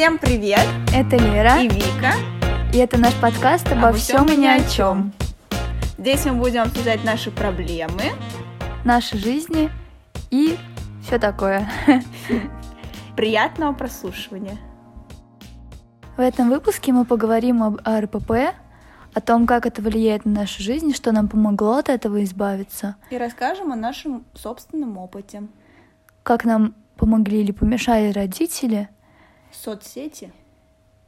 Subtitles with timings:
[0.00, 0.66] Всем привет!
[0.94, 2.14] Это Лера и Вика.
[2.72, 5.12] И это наш подкаст обо, обо всем и ни о чем.
[5.98, 8.04] Здесь мы будем обсуждать наши проблемы,
[8.82, 9.68] наши жизни
[10.30, 10.56] и
[11.02, 11.70] все такое.
[13.14, 14.56] Приятного прослушивания.
[16.16, 18.54] В этом выпуске мы поговорим об РПП,
[19.12, 22.96] о том, как это влияет на нашу жизнь, что нам помогло от этого избавиться.
[23.10, 25.42] И расскажем о нашем собственном опыте.
[26.22, 28.88] Как нам помогли или помешали родители.
[29.52, 30.32] Соцсети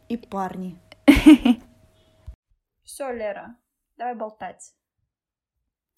[0.09, 0.79] и парни.
[2.83, 3.57] Все, Лера,
[3.97, 4.75] давай болтать.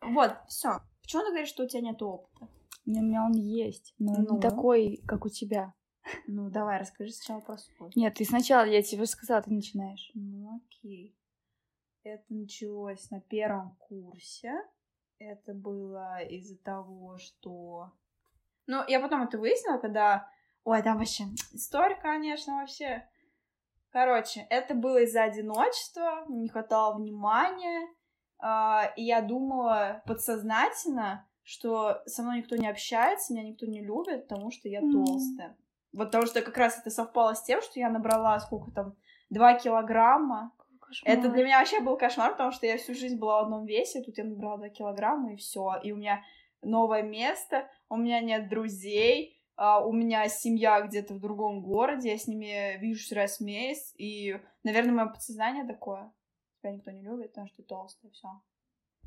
[0.00, 0.80] Вот, все.
[1.02, 2.48] Почему ты говоришь, что у тебя нет опыта?
[2.86, 4.34] У меня он есть, но ну.
[4.34, 5.72] не такой, как у тебя.
[6.26, 7.90] Ну, давай, расскажи сначала про свой.
[7.96, 10.10] Нет, ты сначала, я тебе сказала, ты начинаешь.
[10.14, 11.16] Ну, окей.
[12.02, 14.52] Это началось на первом курсе.
[15.18, 17.92] Это было из-за того, что...
[18.66, 20.28] Ну, я потом это выяснила, когда...
[20.64, 23.06] Ой, там вообще история, конечно, вообще.
[23.90, 27.86] Короче, это было из-за одиночества, не хватало внимания,
[28.42, 34.26] э, и я думала подсознательно, что со мной никто не общается, меня никто не любит,
[34.26, 35.50] потому что я толстая.
[35.50, 35.54] Mm.
[35.92, 38.96] Вот потому что как раз это совпало с тем, что я набрала сколько там,
[39.30, 41.18] два килограмма, Кошмар.
[41.18, 44.02] Это для меня вообще был кошмар, потому что я всю жизнь была в одном весе,
[44.02, 45.80] тут я набрала 2 килограмма, и все.
[45.82, 46.22] И у меня
[46.62, 52.18] новое место, у меня нет друзей, uh, у меня семья где-то в другом городе, я
[52.18, 56.12] с ними вижусь раз в месяц, и, наверное, мое подсознание такое.
[56.60, 58.28] Тебя никто не любит, потому что ты толстая, все.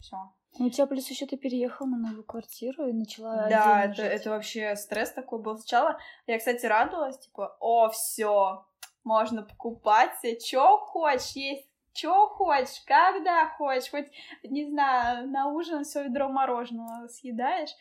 [0.02, 0.18] Все.
[0.60, 3.48] Ну, у тебя плюс еще ты переехала на новую квартиру и начала.
[3.50, 6.00] Да, это, это вообще стресс такой был сначала.
[6.28, 8.64] Я, кстати, радовалась, типа, о, все,
[9.04, 11.68] можно покупать себе, что хочешь, есть
[11.98, 14.06] что хочешь, когда хочешь, хоть,
[14.44, 17.72] не знаю, на ужин все ведро мороженого съедаешь.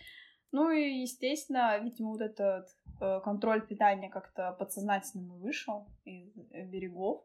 [0.56, 7.22] Ну и, естественно, видимо, вот этот э, контроль питания как-то подсознательно вышел из э, берегов.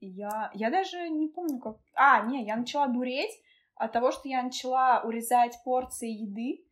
[0.00, 1.78] И я, я даже не помню, как...
[1.94, 3.32] А, не, я начала дуреть
[3.76, 6.62] от того, что я начала урезать порции еды.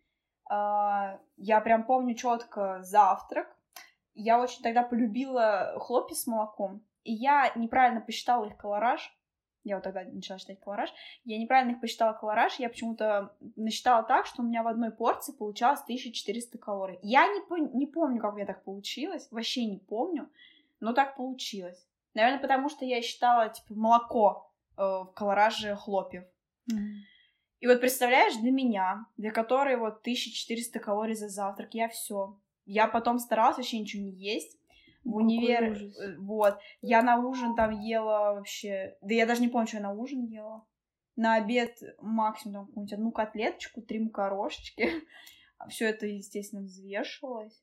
[0.51, 3.57] Э, я прям помню четко завтрак.
[4.13, 6.85] Я очень тогда полюбила хлопья с молоком.
[7.03, 9.18] И я неправильно посчитала их колораж
[9.69, 10.93] я вот тогда начала считать колораж,
[11.25, 15.33] я неправильно их посчитала колораж, я почему-то насчитала так, что у меня в одной порции
[15.33, 16.99] получалось 1400 калорий.
[17.03, 20.29] Я не, по- не помню, как у меня так получилось, вообще не помню,
[20.81, 21.87] но так получилось.
[22.15, 26.25] Наверное, потому что я считала, типа, молоко э, в колораже хлопьев.
[26.71, 26.97] Mm-hmm.
[27.61, 32.39] И вот представляешь, для меня, для которой вот 1400 калорий за завтрак, я все.
[32.67, 34.59] Я потом старалась вообще ничего не есть
[35.05, 35.73] в универ.
[35.73, 36.59] Э, вот.
[36.81, 38.97] Я на ужин там ела вообще...
[39.01, 40.67] Да я даже не помню, что я на ужин ела.
[41.17, 44.91] На обед максимум там какую-нибудь одну котлеточку, три макарошечки.
[45.69, 47.63] Все это, естественно, взвешивалось.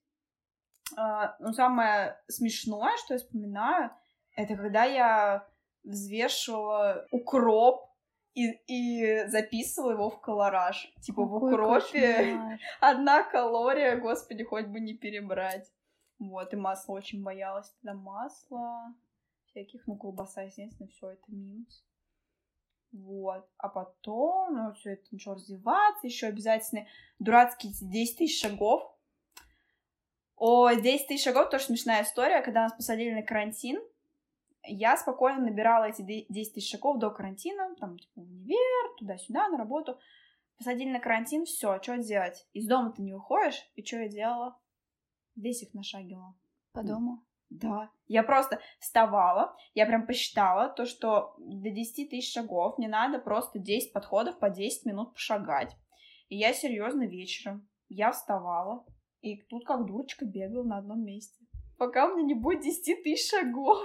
[0.98, 3.92] А, но самое смешное, что я вспоминаю,
[4.36, 5.48] это когда я
[5.84, 7.90] взвешивала укроп
[8.34, 10.92] и, и записывала его в колораж.
[11.02, 12.60] Типа Какой в укропе кошмар.
[12.82, 15.72] одна калория, господи, хоть бы не перебрать.
[16.20, 18.94] Вот, и масло очень боялась тогда масла,
[19.48, 21.84] всяких, ну, колбаса, естественно, все это минус.
[22.92, 23.46] Вот.
[23.58, 26.88] А потом, ну, все это начало развиваться, еще обязательно
[27.20, 28.90] дурацкие 10 тысяч шагов.
[30.38, 32.42] О, 10 тысяч шагов тоже смешная история.
[32.42, 33.82] Когда нас посадили на карантин,
[34.64, 40.00] я спокойно набирала эти 10 тысяч шагов до карантина, там, типа, универ, туда-сюда, на работу.
[40.58, 42.48] Посадили на карантин, все, что делать?
[42.54, 44.58] Из дома ты не выходишь, и что я делала?
[45.36, 46.36] Весь их нашагивала.
[46.72, 47.24] По дому?
[47.50, 47.90] Да.
[48.08, 53.60] Я просто вставала, я прям посчитала то, что до 10 тысяч шагов мне надо просто
[53.60, 55.76] 10 подходов по 10 минут пошагать.
[56.30, 58.86] И я серьезно вечером, я вставала,
[59.22, 61.46] и тут как дурочка бегала на одном месте.
[61.78, 63.80] Пока у меня не будет 10 тысяч шагов.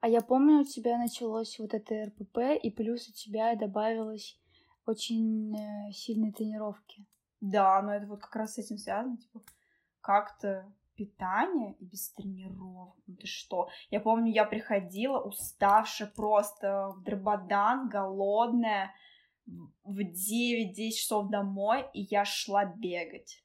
[0.00, 4.38] А я помню, у тебя началось вот это РПП, и плюс у тебя добавилось
[4.86, 7.06] очень э, сильные тренировки.
[7.40, 9.42] Да, но это вот как раз с этим связано, типа,
[10.04, 12.94] как-то питание и без тренировок.
[13.06, 13.68] Ну ты что?
[13.90, 18.94] Я помню, я приходила уставшая просто в Драбадан, голодная,
[19.46, 23.42] в 9-10 часов домой, и я шла бегать.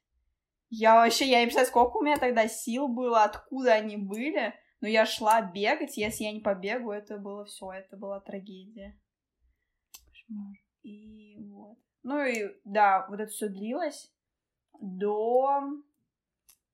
[0.68, 4.88] Я вообще, я не представляю, сколько у меня тогда сил было, откуда они были, но
[4.88, 8.98] я шла бегать, если я не побегу, это было все, это была трагедия.
[10.04, 10.56] Кошмар.
[10.82, 11.78] И вот.
[12.02, 14.12] Ну и да, вот это все длилось
[14.80, 15.82] до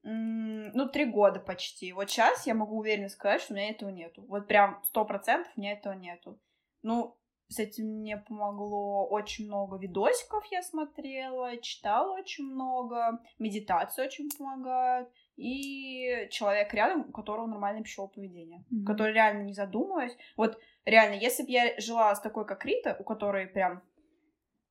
[0.08, 1.92] ну, три года почти.
[1.92, 4.24] Вот сейчас я могу уверенно сказать, что у меня этого нету.
[4.28, 6.38] Вот прям сто процентов у меня этого нету.
[6.82, 7.18] Ну,
[7.48, 15.08] с этим мне помогло очень много видосиков я смотрела, читала очень много, медитации очень помогают.
[15.36, 18.86] и человек рядом, у которого нормальное пищевое поведение, Мгм.
[18.86, 20.16] который реально не задумываясь.
[20.36, 23.82] Вот реально, если бы я жила с такой, как Рита, у которой прям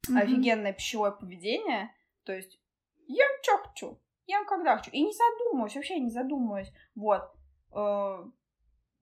[0.10, 0.18] Мгм.
[0.18, 1.94] офигенное пищевое поведение,
[2.24, 2.60] то есть
[3.08, 6.72] ем что хочу, ем когда хочу, и не задумываюсь, вообще не задумываюсь.
[6.96, 7.24] Вот.
[7.74, 8.26] Э,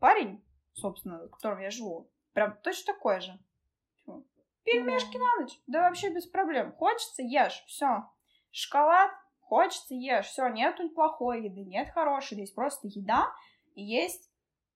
[0.03, 0.43] Парень,
[0.73, 3.39] собственно, с которым я живу, прям точно такой же.
[4.65, 5.57] Пельмешки на ночь?
[5.65, 6.73] Да вообще без проблем.
[6.73, 8.09] Хочется, ешь, все.
[8.51, 10.49] Шоколад, хочется, ешь, все.
[10.49, 13.33] Нету плохой еды, нет хорошей, есть просто еда,
[13.75, 14.29] и есть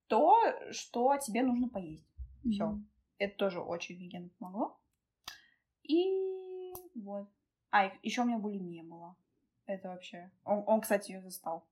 [0.08, 0.38] то,
[0.72, 2.08] что тебе нужно поесть.
[2.50, 2.68] Все.
[2.68, 2.90] Мгм.
[3.18, 4.80] Это тоже очень офигенно помогло.
[5.84, 7.28] И вот.
[7.72, 9.18] А, еще у меня булимия была.
[9.68, 10.32] Это вообще...
[10.44, 11.68] Он, он, кстати, ее застал.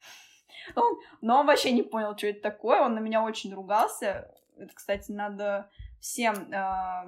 [0.76, 2.80] Он, но он вообще не понял, что это такое.
[2.80, 4.32] Он на меня очень ругался.
[4.56, 5.70] Это, кстати, надо
[6.00, 6.34] всем...
[6.52, 7.06] а,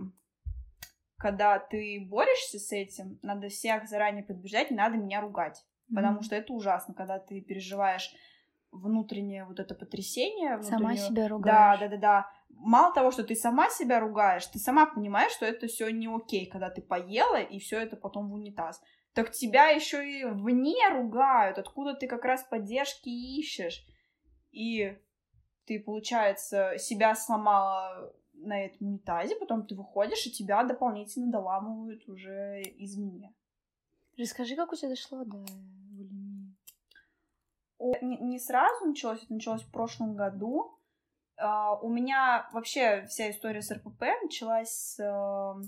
[1.23, 5.65] когда ты борешься с этим, надо всех заранее предупреждать, не надо меня ругать.
[5.95, 6.23] Потому Мгм.
[6.23, 8.13] что это ужасно, когда ты переживаешь
[8.73, 10.61] внутреннее вот это потрясение.
[10.63, 11.81] Сама себя да, ругаешь.
[11.81, 12.31] да, да, да.
[12.49, 16.47] Мало того, что ты сама себя ругаешь, ты сама понимаешь, что это все не окей,
[16.47, 18.83] когда ты поела и все это потом в унитаз.
[19.15, 23.87] Так тебя еще и вне ругают, откуда ты как раз поддержки ищешь.
[24.53, 24.99] И
[25.67, 32.63] ты, получается, себя сломала на этом унитазе, потом ты выходишь, и тебя дополнительно доламывают уже
[32.79, 33.33] извне.
[34.19, 35.45] Расскажи, как у тебя дошло до
[35.91, 36.55] булимии.
[38.01, 40.79] Не, не сразу началось, это началось в прошлом году.
[41.37, 45.63] А, у меня вообще вся история с РПП началась с э,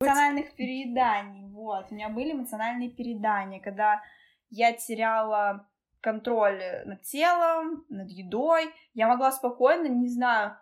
[0.00, 1.46] эмоциональных перееданий.
[1.50, 4.02] Вот, у меня были эмоциональные переедания, когда
[4.48, 5.68] я теряла
[6.00, 8.70] контроль над телом, над едой.
[8.94, 10.56] Я могла спокойно, не знаю,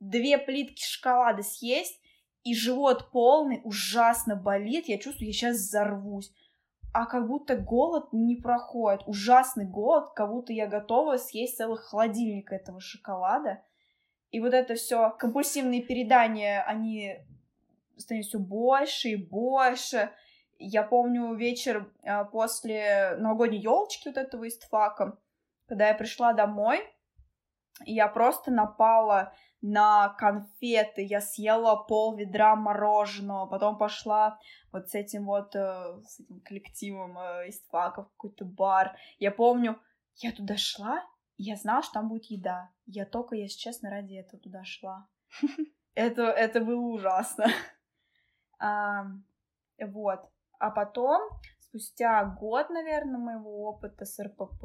[0.00, 2.00] две плитки шоколада съесть,
[2.44, 4.86] и живот полный, ужасно болит.
[4.86, 6.32] Я чувствую, я сейчас взорвусь
[6.96, 9.02] а как будто голод не проходит.
[9.06, 13.62] Ужасный голод, как будто я готова съесть целый холодильник этого шоколада.
[14.30, 17.18] И вот это все компульсивные передания, они
[17.96, 20.12] становятся все больше и больше.
[20.58, 25.18] Я помню вечер а, после новогодней елочки вот этого истфака,
[25.66, 26.80] когда я пришла домой,
[27.84, 34.38] я просто напала на конфеты, я съела пол ведра мороженого, потом пошла
[34.72, 38.96] вот с этим вот, э, с этим коллективом э, из факов в какой-то бар.
[39.18, 39.78] Я помню,
[40.16, 41.02] я туда шла,
[41.36, 42.70] и я знала, что там будет еда.
[42.86, 45.08] Я только, если честно, ради этого туда шла.
[45.94, 47.46] Это, это было ужасно.
[48.58, 49.06] А,
[49.80, 50.20] вот.
[50.58, 51.30] А потом,
[51.60, 54.64] спустя год, наверное, моего опыта с РПП,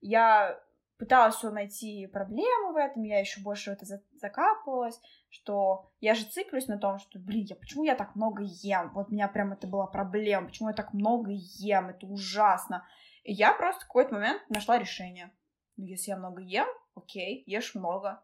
[0.00, 0.60] я
[0.98, 6.14] пыталась все найти проблемы в этом, я еще больше в это за- закапывалась, что я
[6.14, 8.92] же циклюсь на том, что, блин, я, почему я так много ем?
[8.94, 12.86] Вот у меня прям это была проблема, почему я так много ем, это ужасно.
[13.24, 15.32] И я просто в какой-то момент нашла решение.
[15.76, 18.22] Ну, если я много ем, окей, ешь много.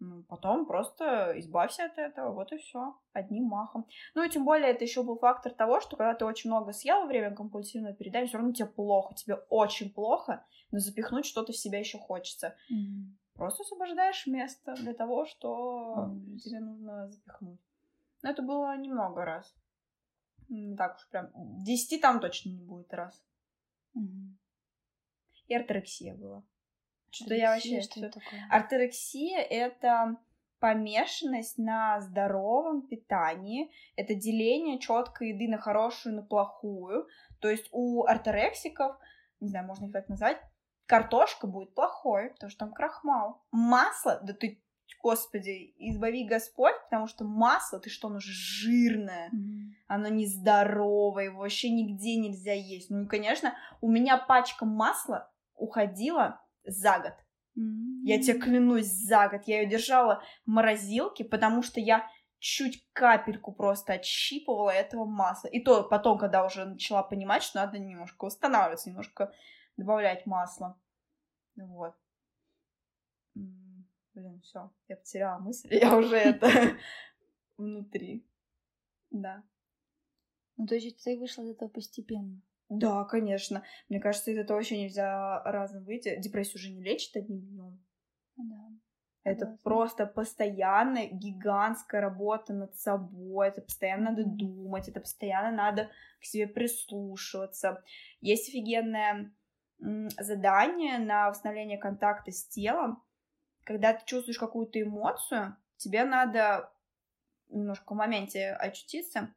[0.00, 3.86] Ну, потом просто избавься от этого, вот и все, одним махом.
[4.14, 7.00] Ну и тем более это еще был фактор того, что когда ты очень много съел
[7.00, 11.56] во время компульсивного передания, все равно тебе плохо, тебе очень плохо, но запихнуть что-то в
[11.56, 12.54] себя еще хочется.
[12.70, 13.18] Мгм.
[13.34, 16.42] Просто освобождаешь место для того, что Ужас.
[16.42, 17.60] тебе нужно запихнуть.
[18.22, 19.52] Но это было немного раз.
[20.48, 21.30] Не так уж прям.
[21.64, 23.24] Десяти там точно не будет раз.
[23.94, 24.38] Мгм.
[25.48, 26.44] И орторексия была.
[27.10, 27.80] Что я вообще...
[27.80, 28.46] Что это такое?
[28.50, 30.16] Орторексия— это
[30.60, 37.06] помешанность на здоровом питании, это деление четкой еды на хорошую на плохую.
[37.40, 38.96] То есть у орторексиков,
[39.40, 40.40] не знаю, можно их так назвать,
[40.86, 43.42] картошка будет плохой, потому что там крахмал.
[43.52, 44.60] Масло, да ты,
[45.02, 49.76] господи, избави Господь, потому что масло, ты что, оно же жирное, Мгм.
[49.86, 52.90] оно нездоровое, его вообще нигде нельзя есть.
[52.90, 57.14] Ну и, конечно, у меня пачка масла уходила за год.
[58.04, 59.42] Я тебе клянусь, за год.
[59.46, 62.08] Я ее держала в морозилке, потому что я
[62.38, 65.48] чуть капельку просто отщипывала этого масла.
[65.48, 69.32] И то потом, когда уже начала понимать, что надо немножко восстанавливаться, немножко
[69.76, 70.80] добавлять масла.
[71.56, 71.94] Вот.
[73.34, 76.76] Блин, все, я потеряла мысль, я уже это
[77.56, 78.26] внутри.
[79.10, 79.42] Да.
[80.56, 82.40] Ну, то есть ты вышла из этого постепенно.
[82.68, 83.62] Да, конечно.
[83.88, 86.18] Мне кажется, из этого вообще нельзя разом выйти.
[86.20, 87.84] Депрессию уже не лечит одним днем.
[88.36, 88.68] Да.
[89.24, 89.62] Это Согласна.
[89.62, 93.48] просто постоянная гигантская работа над собой.
[93.48, 97.82] Это постоянно надо думать, это постоянно надо к себе прислушиваться.
[98.20, 99.32] Есть офигенное
[100.18, 103.02] задание на восстановление контакта с телом.
[103.64, 106.72] Когда ты чувствуешь какую-то эмоцию, тебе надо
[107.48, 109.34] немножко в моменте очутиться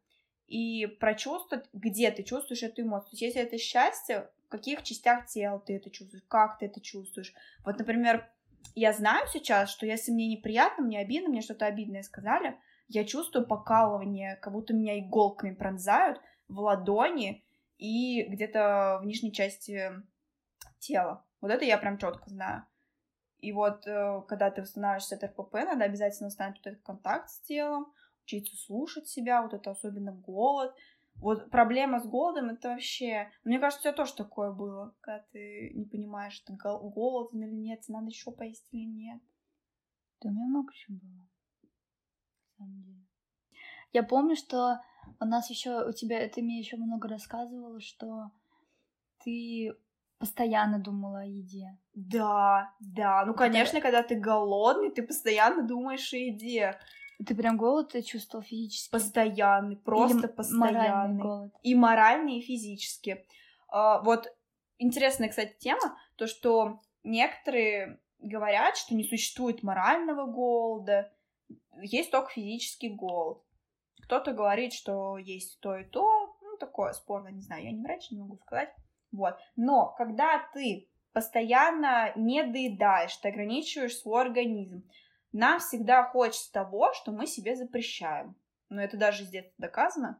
[0.52, 3.12] и прочувствовать, где ты чувствуешь эту эмоцию.
[3.12, 6.82] То есть, если это счастье, в каких частях тела ты это чувствуешь, как ты это
[6.82, 7.34] чувствуешь.
[7.64, 8.30] Вот, например,
[8.76, 13.48] я знаю сейчас, что если мне неприятно, мне обидно, мне что-то обидное сказали, я чувствую
[13.48, 17.46] покалывание, как будто меня иголками пронзают в ладони
[17.78, 19.90] и где-то в нижней части
[20.80, 21.24] тела.
[21.40, 22.66] Вот это я прям четко знаю.
[23.40, 27.94] И вот, э, когда ты восстанавливаешься от РПП, надо обязательно установить этот контакт с телом,
[28.24, 30.76] учиться слушать себя, вот это особенно голод.
[31.16, 33.30] Вот проблема с голодом это вообще...
[33.44, 37.84] Мне кажется, у тебя тоже такое было, когда ты не понимаешь, ты голоден или нет,
[37.88, 39.22] надо еще поесть или нет.
[40.22, 41.30] Да у меня много чего было.
[41.62, 43.06] На самом деле.
[43.94, 44.80] Я помню, что
[45.20, 48.32] у нас еще у тебя, ты мне еще много рассказывала, что
[49.24, 49.76] ты
[50.18, 51.78] постоянно думала о еде.
[51.94, 53.26] Да, да.
[53.26, 56.80] Ну, конечно, когда ты голодный, ты постоянно думаешь о еде.
[57.26, 58.92] Ты прям голод ты чувствовал физически?
[58.92, 60.74] Постоянный, просто Или постоянный.
[60.74, 61.54] Моральный голод.
[61.62, 63.26] И моральный, и физически.
[63.74, 64.28] Uh, вот
[64.80, 71.12] интересная, кстати, тема, то, что некоторые говорят, что не существует морального голода,
[71.82, 73.42] есть только физический голод.
[74.04, 78.12] Кто-то говорит, что есть то и то, ну, такое спорно, не знаю, я не врач,
[78.12, 78.74] не могу сказать.
[79.12, 79.36] Вот.
[79.56, 84.84] Но когда ты постоянно не доедаешь, ты ограничиваешь свой организм,
[85.32, 88.36] нам всегда хочется того, что мы себе запрещаем.
[88.70, 90.20] Но это даже здесь доказано.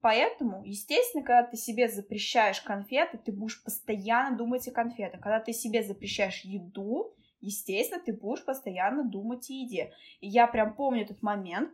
[0.00, 5.20] Поэтому, естественно, когда ты себе запрещаешь конфеты, ты будешь постоянно думать о конфетах.
[5.20, 9.92] Когда ты себе запрещаешь еду, естественно, ты будешь постоянно думать о еде.
[10.20, 11.72] И я прям помню этот момент,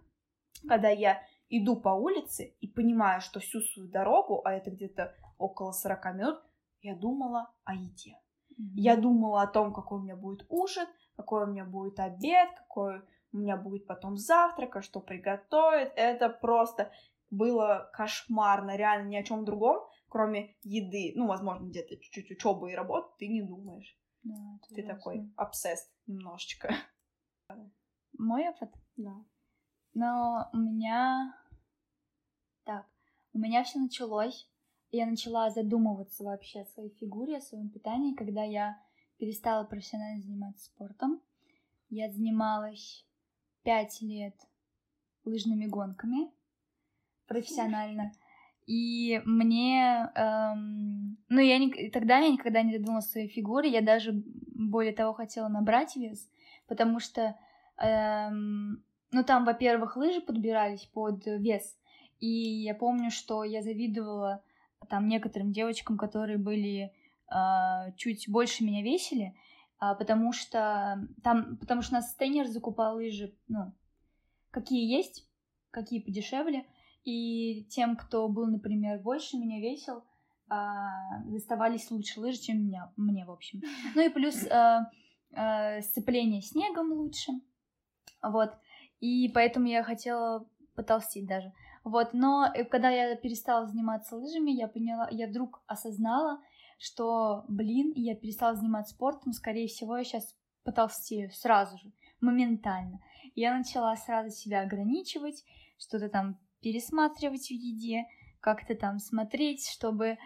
[0.69, 5.73] когда я иду по улице и понимаю, что всю свою дорогу, а это где-то около
[5.73, 6.43] 40 минут,
[6.83, 8.19] я думала о еде.
[8.53, 8.75] Mm-hmm.
[8.75, 10.87] Я думала о том, какой у меня будет ужин,
[11.19, 15.91] какой у меня будет обед, какой у меня будет потом завтрак, а что приготовить.
[15.97, 16.93] Это просто
[17.29, 21.13] было кошмарно, реально ни о чем другом, кроме еды.
[21.17, 23.99] Ну, возможно, где-то чуть-чуть учебы и работы ты не думаешь.
[24.23, 24.35] Да,
[24.69, 24.95] ты ужасно.
[24.95, 26.73] такой обсесс немножечко.
[28.17, 28.71] Мой опыт?
[28.97, 29.17] Да.
[29.95, 31.35] Но у меня...
[32.63, 32.87] Так,
[33.33, 34.49] у меня все началось
[34.91, 38.81] я начала задумываться вообще о своей фигуре, о своем питании, когда я
[39.19, 41.21] перестала профессионально заниматься спортом.
[41.91, 43.05] Я занималась
[43.63, 44.35] пять лет
[45.25, 46.31] лыжными гонками
[47.27, 48.13] профессионально.
[48.67, 53.81] И мне, эм, ну я не, тогда я никогда не задумалась о своей фигуре, я
[53.81, 56.29] даже более того хотела набрать вес,
[56.67, 57.35] потому что,
[57.79, 61.79] эм, ну там, во-первых, лыжи подбирались под вес,
[62.21, 64.43] и я помню, что я завидовала
[64.91, 66.93] там некоторым девочкам, которые были
[67.97, 69.35] чуть больше меня весили,
[69.81, 73.73] э, потому что там, потому что нас тренер закупал лыжи, ну,
[74.51, 75.29] какие есть,
[75.71, 76.67] какие подешевле,
[77.05, 80.05] и тем, кто был, например, больше меня весил,
[80.51, 80.55] э,
[81.27, 83.61] доставались лучше лыжи, чем меня, мне, в общем.
[83.95, 84.37] Ну и плюс
[85.85, 87.33] сцепление снегом лучше,
[88.23, 88.55] вот,
[89.01, 91.53] и поэтому я хотела потолстеть даже.
[91.85, 96.41] Вот, но э, когда я перестала заниматься лыжами, я поняла, я вдруг осознала,
[96.79, 103.01] что, блин, я перестала заниматься спортом, скорее всего, я сейчас потолстею сразу же, моментально.
[103.35, 105.45] Я начала сразу себя ограничивать,
[105.79, 108.07] что-то там пересматривать в еде,
[108.41, 110.17] как-то там смотреть, чтобы, э,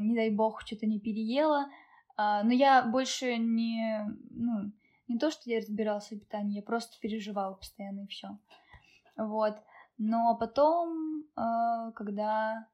[0.00, 1.68] не дай бог, что-то не переела.
[2.16, 4.72] Э, но я больше не, ну,
[5.08, 8.38] не то, что я разбиралась в питании, я просто переживала постоянно и все.
[9.16, 9.56] Вот.
[9.98, 12.66] Но потом, э, когда...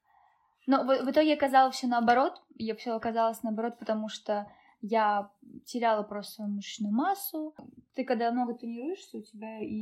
[0.70, 2.40] Но в, в итоге оказалось все наоборот.
[2.54, 4.48] Я все оказалось наоборот, потому что
[4.80, 5.32] я
[5.66, 7.56] теряла просто свою мышечную массу.
[7.94, 9.80] Ты когда много тренируешься, у тебя и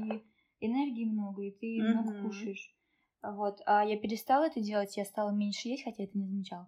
[0.61, 1.93] энергии много, и ты mm-hmm.
[1.93, 2.75] много кушаешь.
[3.23, 3.61] Вот.
[3.67, 6.67] А я перестала это делать, я стала меньше есть, хотя это не замечала.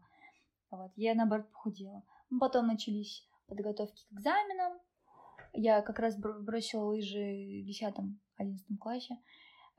[0.70, 0.92] Вот.
[0.96, 2.04] Я, наоборот, похудела.
[2.38, 4.74] Потом начались подготовки к экзаменам.
[5.54, 7.70] Я как раз бросила лыжи в
[8.38, 9.16] 10-11 классе.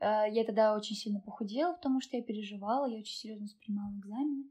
[0.02, 4.44] Э, я тогда очень сильно похудела, потому что я переживала, я очень серьезно воспринимала экзамены.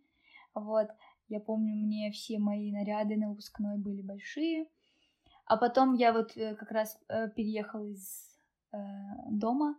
[0.53, 0.87] Вот.
[1.27, 4.67] Я помню, мне все мои наряды на выпускной были большие.
[5.45, 8.31] А потом я вот э, как раз э, переехала из
[9.29, 9.75] дома,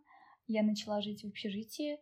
[0.47, 1.99] я начала жить в общежитии,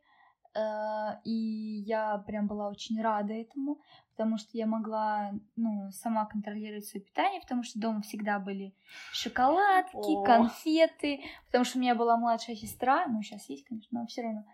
[1.24, 3.80] и я прям была очень рада этому,
[4.10, 8.74] потому что я могла, ну, сама контролировать свое питание, потому что дома всегда были
[9.12, 10.22] шоколадки, О.
[10.24, 14.44] конфеты, потому что у меня была младшая сестра, ну, сейчас есть, конечно, но все равно.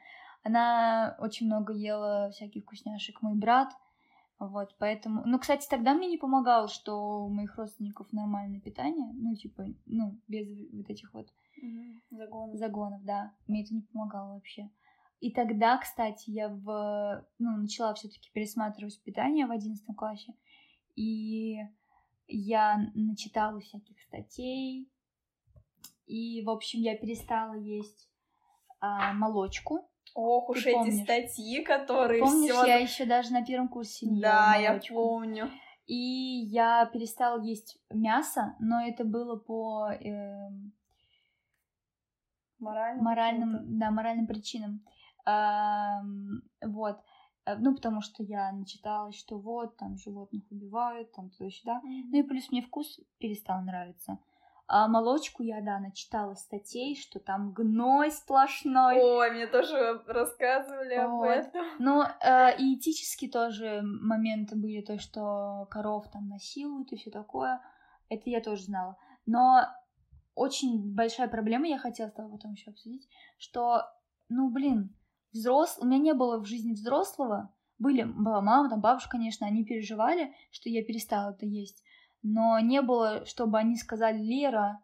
[0.43, 3.73] Она очень много ела всяких вкусняшек, мой брат,
[4.39, 5.23] вот, поэтому...
[5.25, 10.21] Ну, кстати, тогда мне не помогало, что у моих родственников нормальное питание, ну, типа, ну,
[10.29, 11.29] без вот этих вот...
[11.57, 12.19] Угу.
[12.19, 12.57] Загонов.
[12.57, 13.33] Загонов, да.
[13.47, 14.71] Мне это не помогало вообще.
[15.21, 20.35] И тогда, кстати, я в, ну, начала все-таки пересматривать питание в одиннадцатом классе,
[20.95, 21.57] и
[22.27, 24.91] я начитала всяких статей,
[26.07, 28.09] и, в общем, я перестала есть
[28.81, 29.91] а, молочку.
[30.15, 32.65] Ох уж эти статьи, которые Помнишь, всё...
[32.65, 34.95] я еще даже на первом курсе не Да, ела я молочку.
[34.95, 35.51] помню.
[35.87, 40.73] И я перестала есть мясо, но это было по эм,
[42.59, 43.03] Морально.
[43.03, 44.83] моральным, да, моральным причинам.
[46.63, 46.99] Вот.
[47.45, 51.81] Э, Ну, потому что я начиталась, что вот, там животных убивают, там туда-сюда.
[51.83, 54.19] Ну и плюс мне вкус перестал нравиться.
[54.69, 59.01] А молочку я, да, начитала статей, что там гной сплошной.
[59.01, 61.29] Ой, мне тоже рассказывали об Вот.
[61.29, 61.65] этом.
[61.79, 67.61] Но э, и этические тоже моменты были, то, что коров там насилуют и все такое.
[68.09, 68.97] Это я тоже знала.
[69.25, 69.69] Но
[70.35, 73.83] очень большая проблема, я хотела с тобой потом еще обсудить, что,
[74.29, 74.96] ну, блин,
[75.37, 75.79] взрос...
[75.81, 77.53] у меня не было в жизни взрослого.
[77.79, 81.83] Были, была мама, там бабушка, конечно, они переживали, что я перестала это есть.
[82.23, 84.81] Но не было, чтобы они сказали, Лера,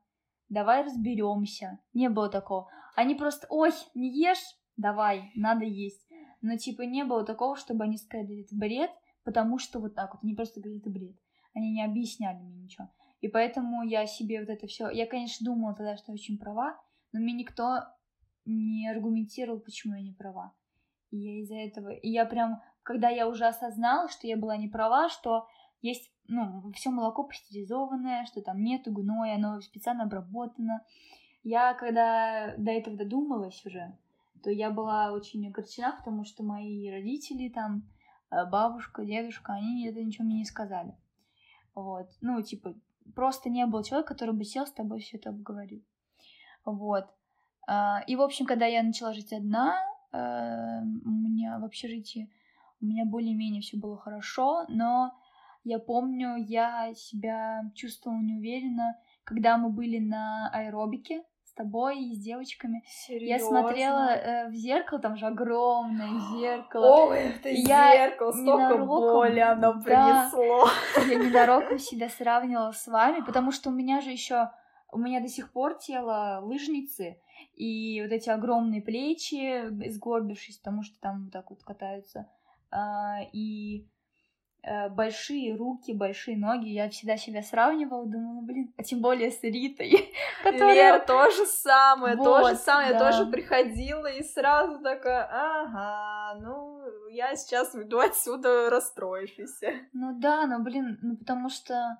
[0.48, 1.80] давай разберемся.
[1.94, 2.68] Не было такого.
[2.94, 4.56] Они просто, ой, не ешь?
[4.76, 6.06] Давай, надо есть.
[6.40, 8.90] Но типа не было такого, чтобы они сказали, это бред,
[9.24, 10.22] потому что вот так вот.
[10.22, 11.16] Они просто говорили, это бред.
[11.54, 12.90] Они не объясняли мне ничего.
[13.20, 14.90] И поэтому я себе вот это все.
[14.90, 16.76] Я, конечно, думала тогда, что я очень права,
[17.12, 17.84] но мне никто
[18.44, 20.52] не аргументировал, почему я не права.
[21.10, 21.90] И я из-за этого.
[21.90, 25.46] И я прям, когда я уже осознала, что я была не права, что
[25.80, 30.84] есть, ну, все молоко пастеризованное, что там нету гноя, оно специально обработано.
[31.42, 33.96] Я, когда до этого додумалась уже,
[34.42, 37.88] то я была очень огорчена, потому что мои родители там,
[38.30, 40.96] э, бабушка, дедушка, они это ничего мне не сказали.
[41.74, 42.08] Вот.
[42.20, 42.74] Ну, типа,
[43.14, 45.82] просто не было человека, который бы сел с тобой все это обговорил.
[46.64, 47.06] Вот.
[47.66, 49.76] А, И, в общем, когда я начала жить одна,
[50.12, 52.30] э, у меня в общежитии,
[52.80, 55.12] у меня более-менее все было хорошо, но
[55.64, 62.18] я помню, я себя чувствовала неуверенно, когда мы были на аэробике с тобой и с
[62.18, 62.82] девочками.
[63.08, 67.10] Я смотрела э, в зеркало, там же огромное зеркало.
[67.10, 69.80] Ой, это я зеркало, столько боли оно да.
[69.80, 70.68] принесло.
[71.08, 74.50] Я ненароком себя сравнивала с вами, потому что у меня же еще
[74.92, 77.18] у меня до сих пор тело лыжницы,
[77.54, 82.28] и вот эти огромные плечи, сгорбившись, потому что там вот так вот катаются,
[82.70, 83.86] а, и
[84.62, 86.68] э, большие руки, большие ноги.
[86.68, 90.74] Я всегда себя сравнивала, думала, блин, а тем более с Ритой, которая...
[90.74, 92.92] Лера то же самое, то же Вот, самое.
[92.92, 93.10] Я да.
[93.10, 99.72] тоже приходила и сразу такая, ага, ну, я сейчас уйду отсюда расстроившийся.
[99.92, 101.98] Ну да, но, блин, ну потому что...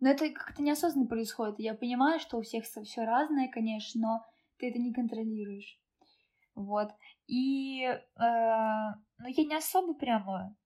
[0.00, 1.60] Ну это как-то неосознанно происходит.
[1.60, 4.26] Я понимаю, что у всех все разное, конечно, но
[4.62, 5.76] ты это не контролируешь.
[6.54, 6.88] Вот.
[7.26, 10.56] И э, ну, я не особо прямо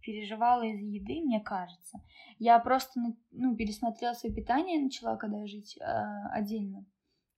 [0.00, 1.98] переживала из-за еды, мне кажется.
[2.38, 3.00] Я просто
[3.32, 5.84] ну, пересмотрела свое питание, начала когда жить э,
[6.30, 6.86] отдельно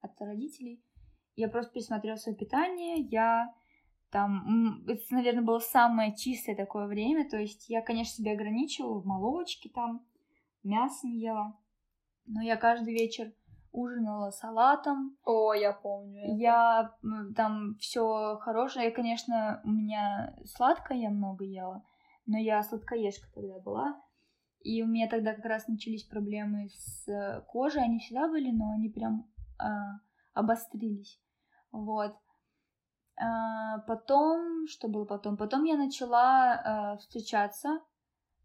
[0.01, 0.85] от родителей.
[1.37, 3.55] Я просто пересмотрела свое питание, я
[4.11, 9.07] там, это, наверное, было самое чистое такое время, то есть я, конечно, себя ограничивала в
[9.07, 10.07] молочке там,
[10.63, 11.59] мясо не ела,
[12.25, 13.33] но я каждый вечер
[13.77, 16.23] ужинала салатом, О, я помню.
[16.25, 16.35] это.
[16.35, 16.95] я
[17.37, 18.87] там все хорошее.
[18.87, 21.85] Я, конечно, у меня сладкое я много ела,
[22.25, 24.01] но я сладкоежка тогда была.
[24.61, 27.85] И у меня тогда как раз начались проблемы с э, кожей.
[27.85, 30.01] Они всегда были, но они прям а,
[30.35, 31.21] обострились.
[31.71, 32.17] Вот.
[33.21, 35.37] А, потом, что было потом?
[35.37, 37.79] Потом я начала а, встречаться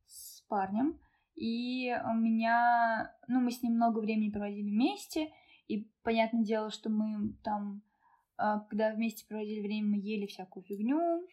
[0.05, 0.99] с парнем.
[1.35, 5.31] И у меня, ну, мы с ним много времени проводили вместе,
[5.67, 7.81] и понятное дело, что мы там,
[8.37, 11.25] а, когда вместе проводили время, мы ели всякую фигню,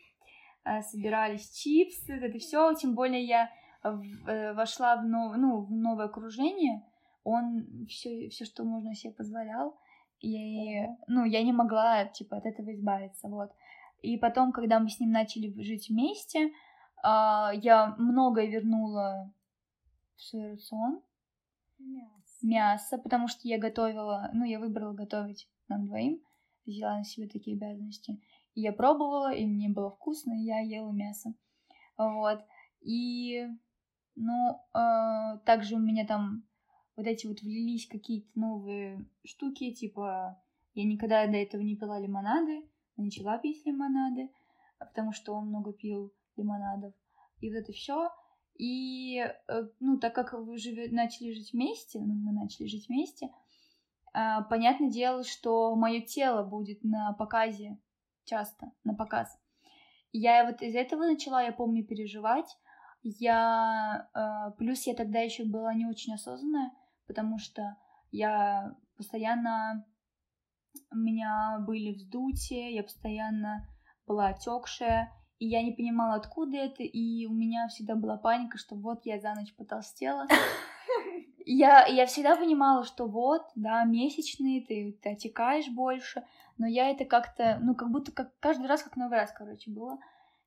[0.64, 2.72] а, собирались чипсы, это все.
[2.74, 3.50] Тем более я
[3.82, 6.82] э, вошла в, нов- ну, в новое окружение,
[7.24, 9.78] он все, все, что можно себе позволял,
[10.20, 13.50] и, ну, я не могла, типа, от этого избавиться, вот.
[14.02, 16.52] И потом, когда мы с ним начали жить вместе,
[17.02, 19.32] а, я многое вернула
[20.18, 21.00] в свой рацион,
[22.42, 26.20] мясо, потому что я готовила, ну, я выбрала готовить нам двоим,
[26.66, 28.20] взяла на себя такие обязанности.
[28.54, 31.32] И я пробовала, и мне было вкусно, и я ела мясо.
[31.96, 32.44] Вот.
[32.80, 33.46] И,
[34.16, 36.44] ну, э, также у меня там
[36.96, 40.40] вот эти вот влились какие-то новые штуки, типа
[40.74, 44.30] я никогда до этого не пила лимонады, начала пить лимонады,
[44.78, 46.92] потому что он много пил лимонадов.
[47.40, 48.10] И вот это все.
[48.58, 53.30] И, э, ну, так как вы живе- начали жить вместе, ну, мы начали жить вместе,
[54.12, 57.78] а, понятное дело, что мое тело будет на показе
[58.24, 59.38] часто на показ.
[60.12, 62.58] Я вот из этого начала, я помню, переживать.
[63.02, 66.72] Я э, плюс я тогда еще была не очень осознанная,
[67.06, 67.76] потому что
[68.10, 69.86] я постоянно
[70.90, 73.68] у меня были вздутия, я постоянно
[74.06, 78.74] была отекшая, и я не понимала, откуда это, и у меня всегда была паника, что
[78.74, 80.26] вот я за ночь потолстела.
[81.50, 86.22] Я, я всегда понимала, что вот, да, месячные, ты, ты отекаешь больше,
[86.58, 89.98] но я это как-то, ну, как будто как каждый раз как новый раз, короче, было.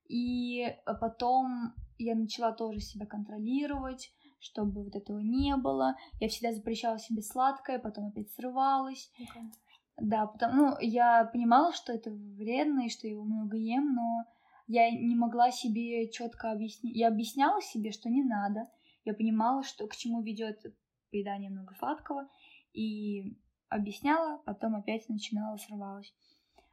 [0.07, 5.95] И потом я начала тоже себя контролировать, чтобы вот этого не было.
[6.19, 9.11] Я всегда запрещала себе сладкое, потом опять срывалась.
[9.17, 9.51] Ну,
[9.97, 14.25] да, потому, ну, я понимала, что это вредно и что его много ем, но
[14.71, 16.95] я не могла себе четко объяснить.
[16.95, 18.69] Я объясняла себе, что не надо.
[19.03, 20.63] Я понимала, что к чему ведет
[21.11, 22.29] поедание много сладкого,
[22.71, 26.13] и объясняла, потом опять начинала срывалась.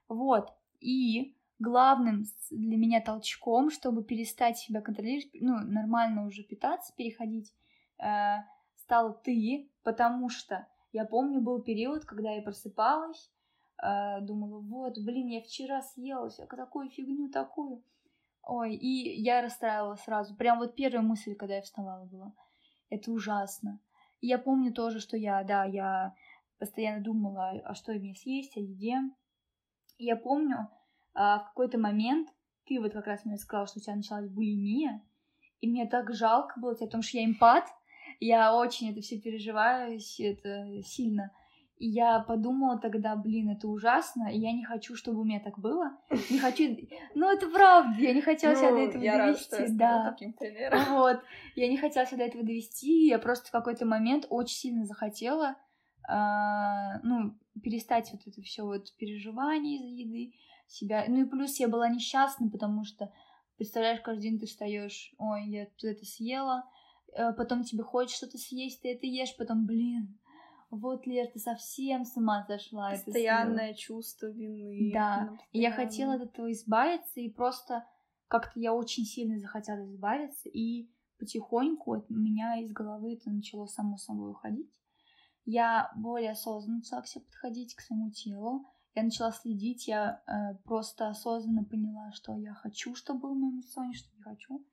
[0.08, 0.52] Вот.
[0.78, 7.52] И главным для меня толчком, чтобы перестать себя контролировать, ну, нормально уже питаться, переходить,
[7.98, 8.36] э,
[8.76, 13.30] стал ты, потому что я помню, был период, когда я просыпалась,
[13.80, 17.82] думала, вот, блин, я вчера съела такую фигню такую.
[18.42, 20.34] Ой, и я расстраивалась сразу.
[20.34, 22.32] Прям вот первая мысль, когда я вставала, была.
[22.90, 23.78] Это ужасно.
[24.20, 26.14] И я помню тоже, что я, да, я
[26.58, 28.98] постоянно думала, а что мне съесть, о еде.
[29.98, 30.68] И я помню,
[31.14, 32.28] а, в какой-то момент
[32.66, 35.02] ты вот как раз мне сказала, что у тебя началась булимия,
[35.60, 37.66] и мне так жалко было тебя, потому что я импат,
[38.20, 41.32] я очень это все переживаю, это сильно.
[41.78, 45.58] И я подумала тогда, блин, это ужасно, и я не хочу, чтобы у меня так
[45.58, 45.92] было.
[46.30, 46.76] Не хочу...
[47.14, 49.54] Ну, это правда, я не хотела себя до ну, этого я довести.
[49.54, 50.10] Рада, что я да.
[50.10, 50.84] таким примером.
[50.90, 51.20] Вот.
[51.54, 55.56] Я не хотела себя до этого довести, я просто в какой-то момент очень сильно захотела,
[56.08, 60.34] а, ну, перестать вот это все вот переживание из-за еды
[60.66, 61.04] себя.
[61.06, 63.12] Ну и плюс я была несчастна, потому что,
[63.56, 66.64] представляешь, каждый день ты встаешь, ой, я это съела,
[67.14, 70.18] Э, потом тебе хочешь что-то съесть, ты это ешь, потом, блин,
[70.70, 72.90] вот, Лер, ты совсем с ума сошла.
[72.90, 74.90] Постоянное чувство вины.
[74.92, 77.86] Да, и я хотела от этого избавиться, и просто
[78.28, 83.96] как-то я очень сильно захотела избавиться, и потихоньку от меня из головы это начало само
[83.96, 84.70] собой уходить.
[85.46, 88.66] Я более осознанно начала к себе подходить, к своему телу.
[88.94, 93.60] Я начала следить, я э, просто осознанно поняла, что я хочу, чтобы было в моем
[93.60, 94.66] рационе, что не хочу.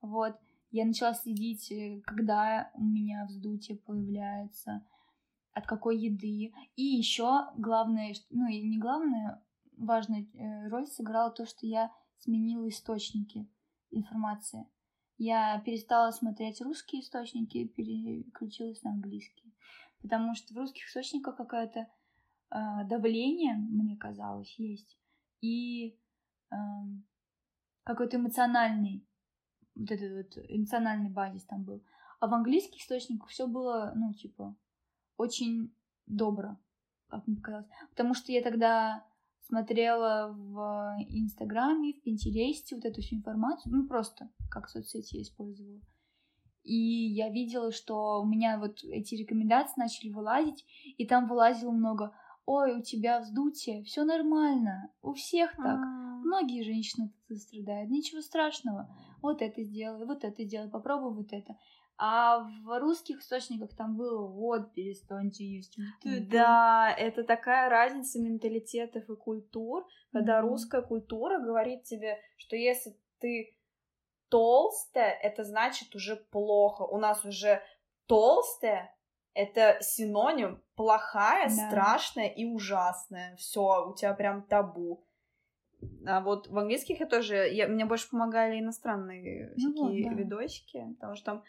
[0.00, 0.38] Вот.
[0.70, 4.86] Я начала следить, э, когда у меня вздутие появляется,
[5.52, 6.52] от какой еды.
[6.76, 9.42] И еще главное, ну и не главное,
[9.76, 13.48] важную э, роль сыграла то, что я сменила источники
[13.90, 14.66] информации.
[15.16, 19.52] Я перестала смотреть русские источники, переключилась на английские.
[20.00, 21.80] Потому что в русских источниках какое-то
[22.50, 24.96] э, давление, мне казалось, есть.
[25.40, 25.98] И
[26.50, 26.56] э,
[27.84, 29.04] какой-то эмоциональный
[29.78, 31.82] вот этот вот эмоциональный базис там был.
[32.20, 34.56] А в английских источниках все было, ну, типа,
[35.18, 35.74] очень
[36.06, 36.56] добро,
[37.08, 37.68] как мне показалось.
[37.90, 39.04] Потому что я тогда
[39.46, 45.80] смотрела в Инстаграме, в Пинтересте вот эту всю информацию, ну, просто как соцсети я использовала.
[46.62, 52.14] И я видела, что у меня вот эти рекомендации начали вылазить, и там вылазило много
[52.48, 55.66] ой, у тебя вздутие, все нормально, у всех так.
[55.66, 56.08] А-а-а.
[56.24, 58.90] Многие женщины страдают, ничего страшного.
[59.20, 61.56] Вот это сделай, вот это сделай, попробуй вот это.
[62.00, 65.76] А в русских источниках там было вот перестаньте есть.
[66.04, 70.42] Да, это такая разница менталитетов и культур, когда mm-hmm.
[70.42, 73.56] русская культура говорит тебе, что если ты
[74.28, 76.82] толстая, это значит уже плохо.
[76.82, 77.62] У нас уже
[78.06, 78.94] толстая
[79.38, 81.68] это синоним плохая, да.
[81.68, 83.36] страшная и ужасная.
[83.36, 85.04] Все, у тебя прям табу.
[86.04, 90.22] А вот в английских я тоже, я, мне больше помогали иностранные ну всякие вот, да.
[90.22, 91.44] видосики, потому что там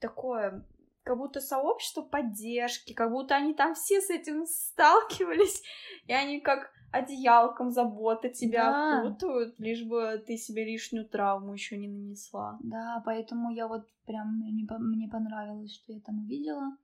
[0.00, 0.66] такое,
[1.02, 5.62] как будто сообщество поддержки, как будто они там все с этим сталкивались,
[6.06, 9.00] и они как одеялком заботы тебя да.
[9.00, 12.58] окутывают, лишь бы ты себе лишнюю травму еще не нанесла.
[12.62, 16.76] Да, поэтому я вот прям мне, мне понравилось, что я там увидела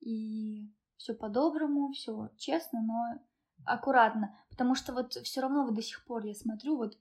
[0.00, 3.20] и все по-доброму, все честно, но
[3.64, 6.98] аккуратно, потому что вот все равно вот до сих пор я смотрю вот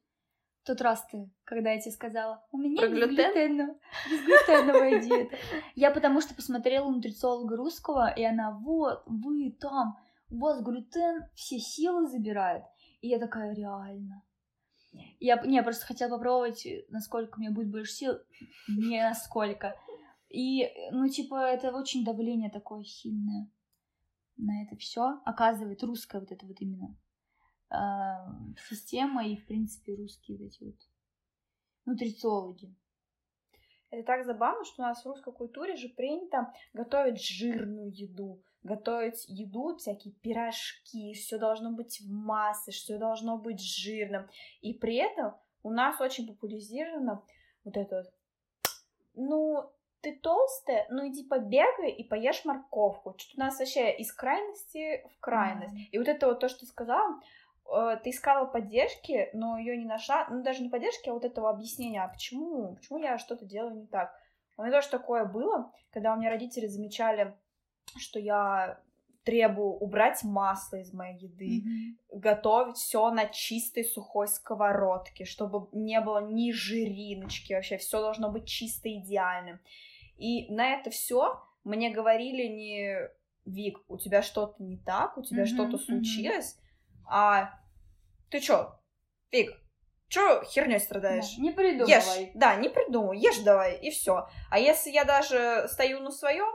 [0.70, 3.76] тот раз ты, когда я тебе сказала, у меня Про безглютенная,
[4.10, 5.36] безглютеновая диета.
[5.76, 9.98] Я потому что посмотрела нутрициолога русского, и она, вот, вы там,
[10.30, 12.64] у вас глютен все силы забирает.
[13.02, 14.24] И я такая, реально.
[15.20, 18.14] Я, не, я просто хотела попробовать, насколько у меня будет больше сил.
[18.68, 19.76] Не насколько.
[20.30, 23.50] И, ну, типа, это очень давление такое сильное
[24.40, 26.96] на это все оказывает русское вот это вот именно.
[27.70, 28.26] А,
[28.68, 30.76] система и, в принципе, русские вот эти вот
[31.86, 32.76] нутрициологи.
[33.92, 39.26] Это так забавно, что у нас в русской культуре же принято готовить жирную еду, готовить
[39.28, 44.28] еду, всякие пирожки, все должно быть в массе, все должно быть жирным.
[44.62, 47.24] И при этом у нас очень популяризировано
[47.64, 48.14] вот это вот,
[49.16, 53.16] ну, ты толстая, ну иди побегай и поешь морковку.
[53.18, 55.74] Что-то у нас вообще из крайности в крайность.
[55.74, 55.90] Mm.
[55.92, 57.20] И вот это вот то, что ты сказала,
[58.04, 62.04] ты искала поддержки, но ее не нашла, ну даже не поддержки, а вот этого объяснения,
[62.04, 64.14] а почему, почему я что-то делаю не так.
[64.58, 67.36] У меня тоже такое было, когда у меня родители замечали,
[67.98, 68.82] что я
[69.24, 72.20] требую убрать масло из моей еды, mm-hmm.
[72.20, 78.48] готовить все на чистой сухой сковородке, чтобы не было ни жириночки, вообще все должно быть
[78.48, 79.60] чисто идеальным.
[80.18, 83.10] И на это все мне говорили не
[83.46, 86.69] Вик, у тебя что-то не так, у тебя mm-hmm, что-то случилось, mm-hmm.
[87.10, 87.60] А
[88.30, 88.80] ты чё,
[89.32, 89.52] Вик,
[90.08, 91.36] чё херней страдаешь?
[91.36, 91.90] Да, не придумывай.
[91.90, 94.28] Ешь, да, не придумывай, ешь давай, и все.
[94.50, 96.50] А если я даже стою на своем,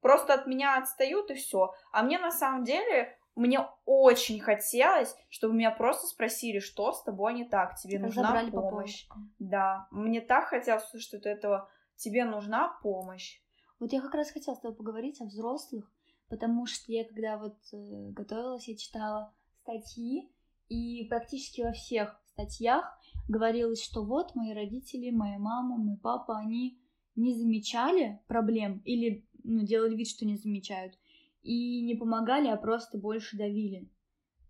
[0.00, 1.72] просто от меня отстают, и все.
[1.92, 7.34] А мне на самом деле мне очень хотелось, чтобы меня просто спросили, что с тобой
[7.34, 9.06] не так, тебе нужна Забрали помощь.
[9.08, 13.40] По да, мне так хотелось услышать от этого тебе нужна помощь.
[13.78, 15.92] Вот я как раз хотела с тобой поговорить о взрослых,
[16.28, 19.34] потому что я когда вот э, готовилась, я читала
[19.66, 20.30] статьи,
[20.68, 22.98] и практически во всех статьях
[23.28, 26.78] говорилось, что вот мои родители, моя мама, мой папа, они
[27.16, 30.98] не замечали проблем или ну, делали вид, что не замечают,
[31.42, 33.88] и не помогали, а просто больше давили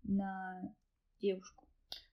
[0.03, 0.73] на
[1.21, 1.65] девушку.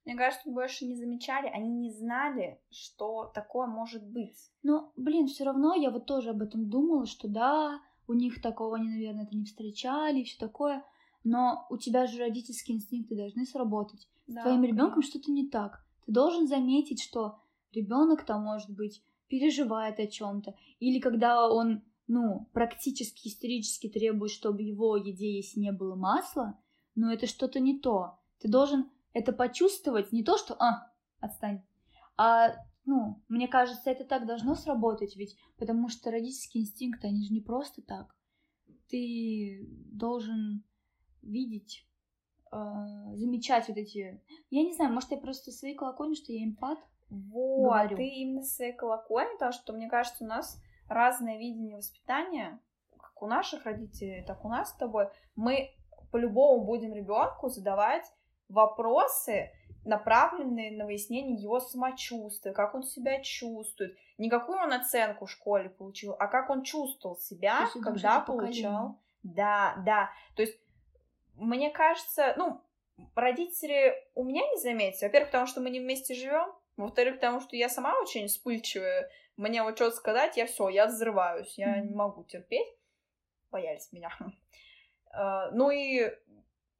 [0.04, 4.36] Мне кажется, больше не замечали, они не знали, что такое может быть.
[4.62, 8.76] Но, блин, все равно я вот тоже об этом думала, что да, у них такого
[8.76, 10.84] они, наверное, это не встречали и все такое.
[11.24, 14.08] Но у тебя же родительские инстинкты должны сработать.
[14.26, 15.84] Да, С твоим ребенком что-то не так.
[16.04, 17.40] Ты должен заметить, что
[17.72, 20.54] ребенок там, может быть, переживает о чем-то.
[20.80, 26.58] Или когда он, ну, практически исторически требует, чтобы его еде, если не было масла,
[26.94, 28.18] но это что-то не то.
[28.38, 31.62] Ты должен это почувствовать, не то, что «а, отстань»,
[32.16, 37.32] а, ну, мне кажется, это так должно сработать, ведь потому что родительские инстинкты, они же
[37.32, 38.14] не просто так.
[38.88, 40.64] Ты должен
[41.24, 41.86] видеть,
[42.52, 42.56] э,
[43.14, 44.22] замечать вот эти...
[44.50, 46.78] Я не знаю, может, я просто своей колокольни, что я эмпат,
[47.10, 47.96] вот, говорю.
[47.96, 52.60] ты именно своей колокольни, потому что, мне кажется, у нас разное видение воспитания,
[52.98, 55.08] как у наших родителей, так у нас с тобой.
[55.36, 55.70] Мы
[56.10, 58.04] по-любому будем ребенку задавать
[58.48, 59.50] вопросы,
[59.84, 63.96] направленные на выяснение его самочувствия, как он себя чувствует.
[64.18, 68.98] Не какую он оценку в школе получил, а как он чувствовал себя, когда получал.
[69.22, 70.10] Да, да.
[70.36, 70.58] То есть,
[71.36, 72.60] мне кажется, ну,
[73.14, 75.06] родители у меня не заметили.
[75.06, 76.52] Во-первых, потому что мы не вместе живем.
[76.76, 79.10] Во-вторых, потому что я сама очень вспыльчивая.
[79.36, 81.56] Мне вот что-то сказать, я все, я взрываюсь.
[81.58, 81.86] Я mm-hmm.
[81.86, 82.68] не могу терпеть.
[83.50, 84.10] Боялись меня.
[85.16, 86.10] Uh, ну и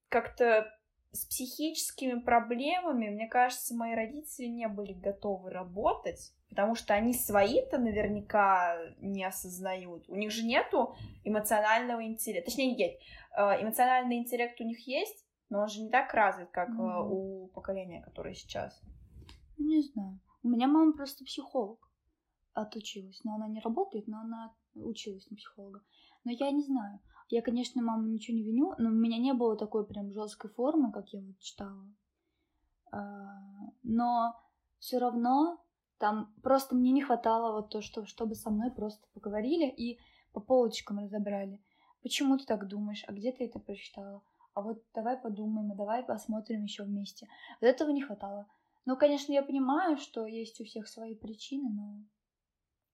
[0.09, 0.69] как-то
[1.15, 7.79] с психическими проблемами, мне кажется, мои родители не были готовы работать, потому что они свои-то
[7.79, 10.09] наверняка не осознают.
[10.09, 12.51] У них же нету эмоционального интеллекта.
[12.51, 13.01] Точнее, есть.
[13.37, 17.09] Э, эмоциональный интеллект у них есть, но он же не так развит, как mm.
[17.11, 18.81] у поколения, которое сейчас.
[19.59, 20.21] Не знаю.
[20.43, 21.79] У меня мама просто психолог
[22.53, 25.83] отучилась, но она не работает, но она училась на психолога.
[26.25, 27.01] Но я не знаю.
[27.29, 30.93] Я, конечно, маму ничего не виню, но у меня не было такой прям жесткой формы,
[30.93, 31.87] как я вот читала.
[32.93, 33.41] А,
[33.83, 34.39] но
[34.79, 35.61] все равно
[35.99, 39.99] там просто мне не хватало вот то, что, чтобы со мной просто поговорили и
[40.33, 41.61] по полочкам разобрали.
[42.05, 43.03] Почему ты так думаешь?
[43.09, 44.23] А где ты это прочитала?
[44.53, 47.27] А вот давай подумаем, а давай посмотрим еще вместе.
[47.63, 48.47] Вот этого не хватало.
[48.85, 52.05] Ну, конечно, я понимаю, что есть у всех свои причины, но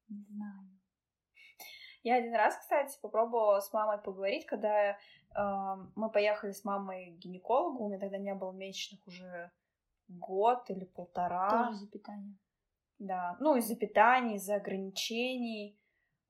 [0.09, 0.81] не знаю.
[2.05, 4.97] Я один раз, кстати, попробовала с мамой поговорить, когда э,
[5.97, 9.51] мы поехали с мамой к гинекологу, у меня тогда не было месячных уже
[10.07, 11.51] год или полтора.
[11.51, 12.39] Тоже из-за питания.
[13.01, 15.80] Да, ну из-за питания, из-за ограничений.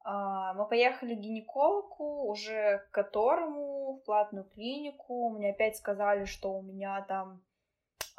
[0.05, 5.31] Э, мы поехали к гинекологу, уже к которому в платную клинику.
[5.31, 7.43] Мне опять сказали, что у меня там,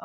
[0.00, 0.04] э,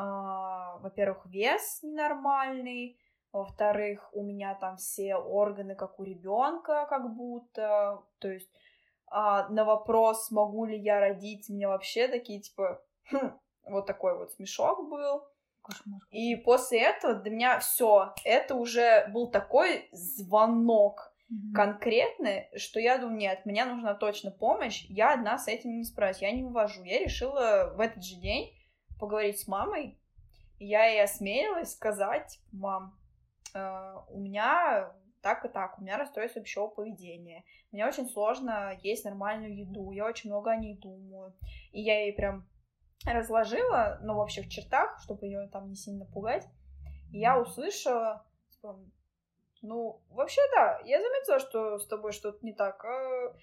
[0.80, 2.98] во-первых, вес ненормальный,
[3.32, 8.02] во-вторых, у меня там все органы, как у ребенка, как будто.
[8.18, 8.50] То есть
[9.10, 14.32] а, на вопрос, могу ли я родить, мне вообще такие, типа, хм, вот такой вот
[14.32, 15.24] смешок был.
[15.62, 16.00] Кошмар.
[16.10, 21.54] И после этого для меня все, это уже был такой звонок mm-hmm.
[21.54, 26.22] конкретный, что я думаю, нет, мне нужна точно помощь, я одна с этим не справлюсь,
[26.22, 26.82] я не вывожу.
[26.84, 28.52] Я решила в этот же день
[28.98, 29.98] поговорить с мамой,
[30.58, 32.98] я ей осмелилась сказать, мам,
[33.54, 37.44] э, у меня так и так, у меня расстройство пищевого поведения.
[37.70, 41.34] Мне очень сложно есть нормальную еду, я очень много о ней думаю.
[41.72, 42.48] И я ей прям
[43.04, 46.46] разложила, ну, в общих чертах, чтобы ее там не сильно пугать.
[47.12, 48.78] И я услышала, типа,
[49.62, 52.84] ну, вообще да, я заметила, что с тобой что-то не так.
[52.84, 53.34] А,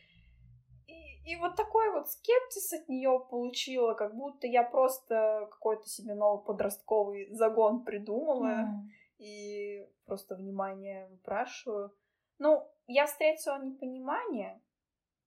[0.87, 6.15] и, и вот такой вот скептиз от нее получила, как будто я просто какой-то себе
[6.15, 8.65] новый подростковый загон придумала.
[8.65, 8.87] Mm.
[9.17, 11.95] И просто внимание выпрашиваю.
[12.37, 14.61] Ну, я встретила непонимание,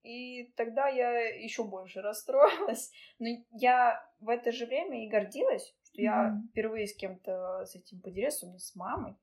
[0.02, 2.92] и тогда я еще больше расстроилась.
[3.18, 7.74] Но я в это же время и гордилась, что mm я впервые с кем-то с
[7.74, 9.16] этим поделилась, у меня с мамой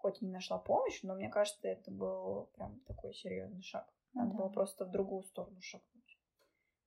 [0.00, 3.86] хоть и не нашла помощь, но мне кажется, это был прям такой серьезный шаг.
[4.12, 4.38] Ну Надо да.
[4.38, 6.18] было просто в другую сторону шагнуть.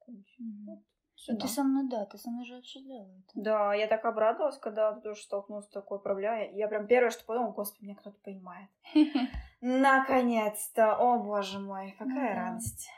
[0.10, 0.65] Mm-hmm.
[0.65, 3.32] Вот, ты со мной, да, ты со мной же обсуждала это.
[3.36, 6.54] Да, я так обрадовалась, когда тоже столкнулась с такой проблемой.
[6.56, 8.69] Я прям первое, что подумала, господи, меня кто-то понимает.
[9.62, 10.95] Наконец-то!
[10.97, 12.89] О, боже мой, какая радость.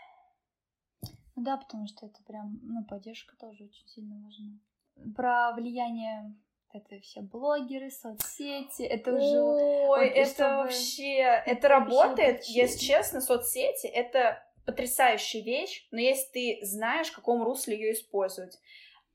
[1.35, 5.13] Ну да, потому что это прям, ну, поддержка тоже очень сильно важна.
[5.15, 6.33] Про влияние
[6.75, 9.41] это все блогеры, соцсети, это уже...
[9.41, 10.55] Ой, это чтобы...
[10.57, 11.19] вообще...
[11.19, 17.15] Это, это работает, вообще если честно, соцсети— это потрясающая вещь, но если ты знаешь, в
[17.15, 18.59] каком русле ее использовать.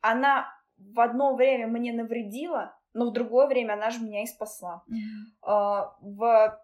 [0.01, 0.47] Она
[0.79, 4.83] в одно время мне навредила, но в другое время она же меня и спасла.
[4.89, 5.49] Mm-hmm.
[5.49, 6.61] Uh, в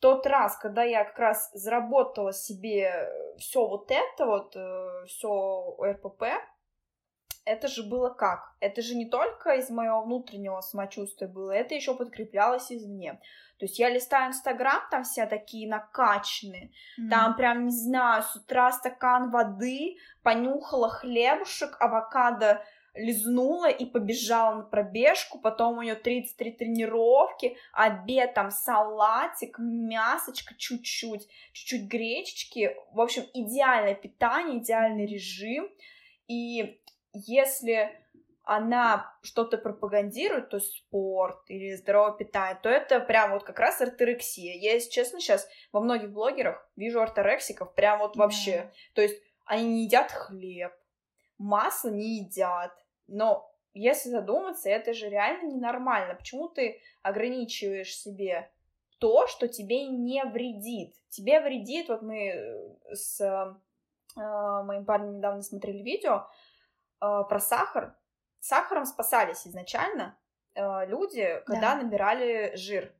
[0.00, 6.24] тот раз, когда я как раз заработала себе все вот это вот, э, все РПП,
[7.44, 8.54] это же было как?
[8.60, 13.20] Это же не только из моего внутреннего самочувствия было, это еще подкреплялось извне.
[13.58, 17.08] То есть я листаю Инстаграм, там все такие накачанные, mm-hmm.
[17.10, 24.62] там прям, не знаю, с утра стакан воды, понюхала хлебушек, авокадо лизнула и побежала на
[24.62, 33.24] пробежку, потом у нее 33 тренировки, обед там салатик, мясочка чуть-чуть, чуть-чуть гречечки, в общем,
[33.34, 35.68] идеальное питание, идеальный режим,
[36.28, 36.80] и
[37.14, 37.90] если
[38.44, 44.54] она что-то пропагандирует, то спорт или здоровое питание, то это прям вот как раз орторексия.
[44.54, 48.50] Я, если честно, сейчас во многих блогерах вижу орторексиков прям вот вообще.
[48.50, 48.70] Yeah.
[48.94, 50.72] То есть они не едят хлеб,
[51.38, 52.72] масло не едят.
[53.06, 56.14] Но если задуматься, это же реально ненормально.
[56.14, 58.50] Почему ты ограничиваешь себе
[58.98, 60.94] то, что тебе не вредит?
[61.08, 63.54] Тебе вредит, вот мы с э,
[64.16, 66.26] моим парнем недавно смотрели видео,
[67.00, 67.96] про сахар.
[68.40, 70.18] Сахаром спасались изначально
[70.54, 71.82] э, люди, когда да.
[71.82, 72.94] набирали жир.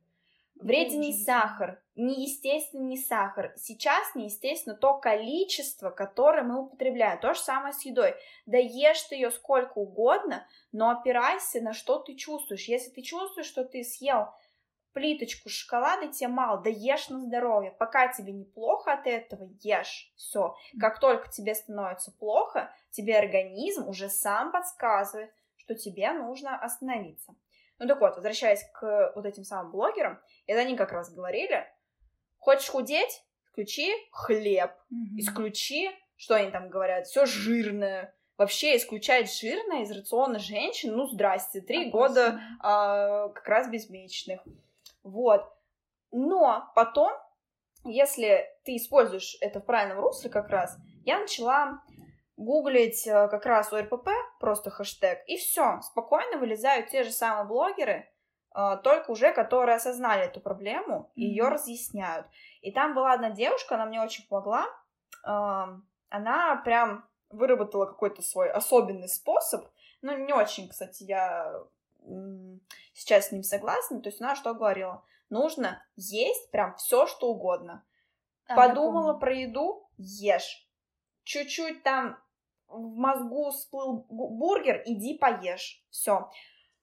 [0.55, 3.53] Вреден не сахар, неестественно не сахар.
[3.57, 7.19] Сейчас неестественно то количество, которое мы употребляем.
[7.19, 8.15] То же самое с едой.
[8.45, 12.69] Да ешь ты ее сколько угодно, но опирайся на что ты чувствуешь.
[12.69, 14.29] Если ты чувствуешь, что ты съел
[14.95, 17.71] плиточку шоколада, тебе мало, да ешь на здоровье.
[17.71, 20.11] Пока тебе неплохо от этого, ешь.
[20.15, 20.55] Все.
[20.79, 27.35] Как только тебе становится плохо, тебе организм уже сам подсказывает, что тебе нужно остановиться.
[27.77, 31.67] Ну так вот, возвращаясь к вот этим самым блогерам, это они как раз говорили,
[32.37, 35.17] хочешь худеть, включи хлеб, mm-hmm.
[35.17, 41.59] исключи, что они там говорят, все жирное, вообще исключать жирное из рациона женщин, ну здрасте,
[41.59, 44.41] три года а, как раз безмесячных.
[45.05, 45.47] Вот.
[46.11, 47.13] Но потом,
[47.83, 51.83] если ты используешь это в правильном русле как раз, я начала
[52.35, 58.09] гуглить э, как раз ОРПП, просто хэштег, и все, спокойно вылезают те же самые блогеры,
[58.55, 61.27] э, только уже которые осознали эту проблему и mm-hmm.
[61.27, 62.27] ее разъясняют.
[62.61, 64.65] И там была одна девушка, она мне очень помогла,
[65.23, 69.65] она прям выработала какой-то свой особенный способ,
[70.01, 71.51] ну, не очень, кстати, я
[72.93, 74.01] сейчас с ним согласна.
[74.01, 75.03] То есть она что говорила?
[75.29, 77.85] Нужно есть прям все, что угодно.
[78.47, 80.67] А, Подумала про еду, ешь.
[81.23, 82.17] Чуть-чуть там
[82.67, 85.83] в мозгу всплыл бургер, иди поешь.
[85.89, 86.29] Все.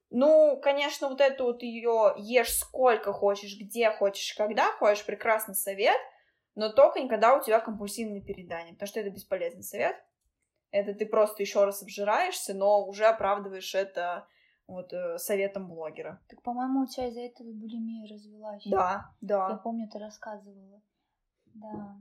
[0.09, 5.97] Ну, конечно, вот это вот ее ешь сколько хочешь, где хочешь, когда хочешь, прекрасный совет,
[6.55, 9.95] но только никогда у тебя компульсивное переедание, потому что это бесполезный совет.
[10.69, 14.27] Это ты просто еще раз обжираешься, но уже оправдываешь это
[14.67, 16.21] вот э, советом блогера.
[16.29, 18.63] Так, по-моему, у тебя из-за этого булимия развилась.
[18.65, 19.49] Да, да.
[19.49, 20.81] Я помню, ты рассказывала.
[21.53, 21.97] Да.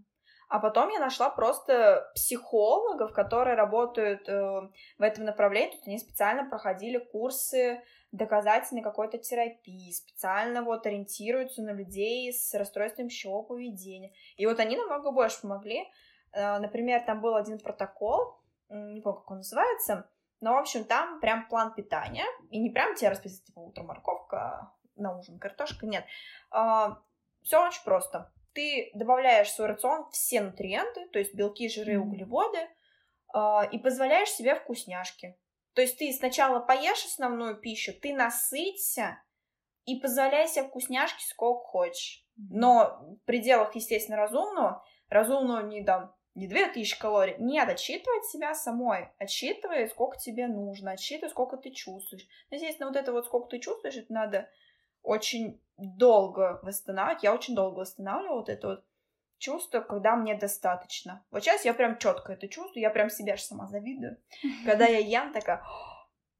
[0.48, 4.60] А потом я нашла просто психологов, которые работают э,
[4.98, 5.72] в этом направлении.
[5.72, 7.82] Тут они специально проходили курсы
[8.12, 14.12] доказательной какой-то терапии, специально вот ориентируются на людей с расстройством пищевого поведения.
[14.36, 15.88] И вот они намного больше помогли.
[16.32, 18.38] Э, например, там был один протокол,
[18.68, 20.10] не помню, как он называется,
[20.42, 24.72] Но, в общем, там прям план питания, и не прям тебе расписать, типа, утром морковка,
[24.96, 26.04] на ужин картошка, нет.
[26.50, 26.98] А,
[27.42, 28.32] все очень просто.
[28.52, 32.58] Ты добавляешь в свой рацион все нутриенты, то есть белки, жиры, углеводы,
[33.32, 35.38] а, и позволяешь себе вкусняшки.
[35.74, 39.22] То есть ты сначала поешь основную пищу, ты насыться
[39.84, 42.26] и позволяй себе вкусняшки сколько хочешь.
[42.36, 47.36] Но в пределах, естественно, разумного, разумного не дам не 2000 калорий.
[47.38, 49.10] Нет, отсчитывать себя самой.
[49.18, 52.26] Отсчитывай, сколько тебе нужно, отсчитывай, сколько ты чувствуешь.
[52.50, 54.48] Естественно, вот это вот сколько ты чувствуешь, это надо
[55.02, 57.22] очень долго восстанавливать.
[57.22, 58.84] Я очень долго восстанавливала вот это вот
[59.38, 61.24] чувство, когда мне достаточно.
[61.30, 64.16] Вот сейчас я прям четко это чувствую, я прям себя же сама завидую.
[64.64, 65.64] Когда я ем, такая,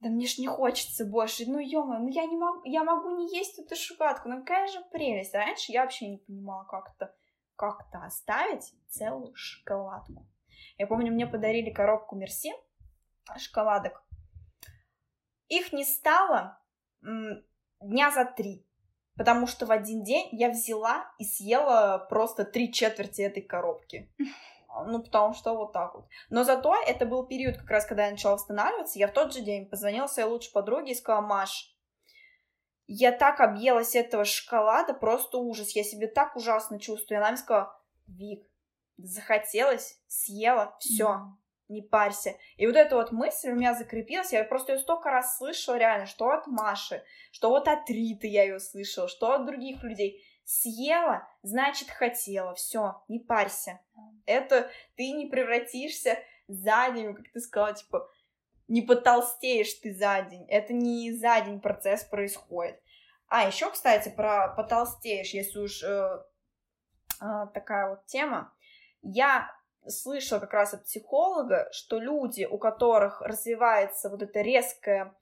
[0.01, 3.37] да мне ж не хочется больше, ну ё ну я не могу, я могу не
[3.37, 5.35] есть эту шоколадку, ну какая же прелесть.
[5.35, 7.15] Раньше я вообще не понимала, как это,
[7.57, 10.27] как-то оставить целую шоколадку.
[10.79, 12.53] Я помню, мне подарили коробку Мерси
[13.39, 14.03] шоколадок.
[15.49, 16.59] Их не стало
[17.81, 18.67] дня за три.
[19.15, 24.11] Потому что в один день я взяла и съела просто три четверти этой коробки.
[24.87, 26.07] Ну, потому что вот так вот.
[26.31, 28.99] Но зато это был период, как раз когда я начала восстанавливаться.
[28.99, 31.72] Я в тот же день позвонила своей лучшей подруге и сказала, Маш,
[32.95, 35.71] я так объелась этого шоколада, просто ужас.
[35.71, 37.19] Я себе так ужасно чувствую.
[37.19, 37.75] И она мне сказала,
[38.07, 38.47] Вик,
[38.99, 41.07] захотелось, съела, все.
[41.07, 42.37] Mm не парься.
[42.57, 46.07] И вот эта вот мысль у меня закрепилась, я просто ее столько раз слышала реально,
[46.07, 50.23] что от Маши, что вот от Риты я ее слышала, что от других людей.
[50.45, 53.81] Съела, значит хотела, все, не парься.
[54.27, 56.19] Это ты не превратишься
[56.49, 58.11] за день, как ты сказала, типа,
[58.69, 60.47] не потолстеешь ты за день.
[60.49, 62.81] Это не за день процесс происходит.
[63.29, 66.23] А, еще, кстати, про потолстеешь, если уж э,
[67.21, 68.53] э, такая вот тема.
[69.03, 69.51] Я
[69.87, 75.15] слышала как раз от психолога, что люди, у которых развивается вот это резкое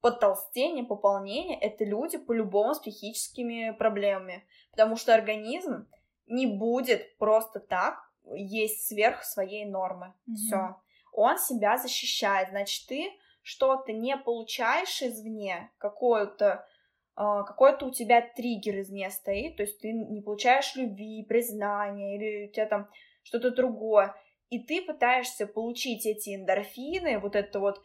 [0.00, 5.88] подтолстение, пополнение, это люди по-любому с психическими проблемами, потому что организм
[6.26, 10.14] не будет просто так есть сверх своей нормы.
[10.28, 10.34] Mm-hmm.
[10.34, 10.76] Все.
[11.16, 12.50] Он себя защищает.
[12.50, 13.10] Значит, ты
[13.42, 16.66] что-то не получаешь извне, какое-то
[17.18, 22.48] а, какой-то у тебя триггер извне стоит, то есть ты не получаешь любви, признания, или
[22.48, 22.90] у тебя там
[23.22, 24.14] что-то другое,
[24.50, 27.80] и ты пытаешься получить эти эндорфины, вот это вот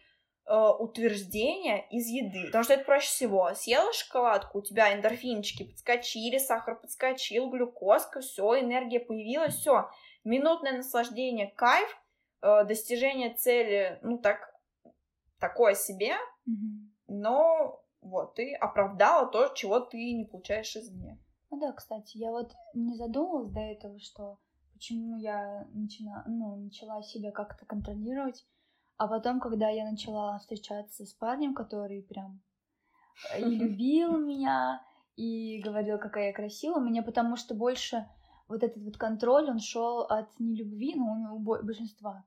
[0.48, 3.54] э, утверждение из еды, потому что это проще всего.
[3.54, 9.90] Съела шоколадку, у тебя эндорфинчики подскочили, сахар подскочил, глюкозка, все, энергия появилась, все.
[10.26, 12.01] Минутное наслаждение, кайф,
[12.42, 14.54] э, достижение цели, ну так,
[15.40, 16.14] такое себе,
[16.48, 16.90] mm-hmm.
[17.08, 21.20] но вот, ты оправдала то, чего ты не получаешь извне.
[21.50, 24.40] Ну да, кстати, я вот не задумывалась до этого, что
[24.74, 28.46] почему я начала, ну, начала себя как-то контролировать.
[28.98, 32.42] А потом, когда я начала встречаться с парнем, который прям
[33.34, 34.84] э, и любил меня,
[35.16, 38.08] и говорил, какая я красивая, у меня потому что больше
[38.48, 42.26] вот этот вот контроль, он шел от нелюбви, ну, у большинства,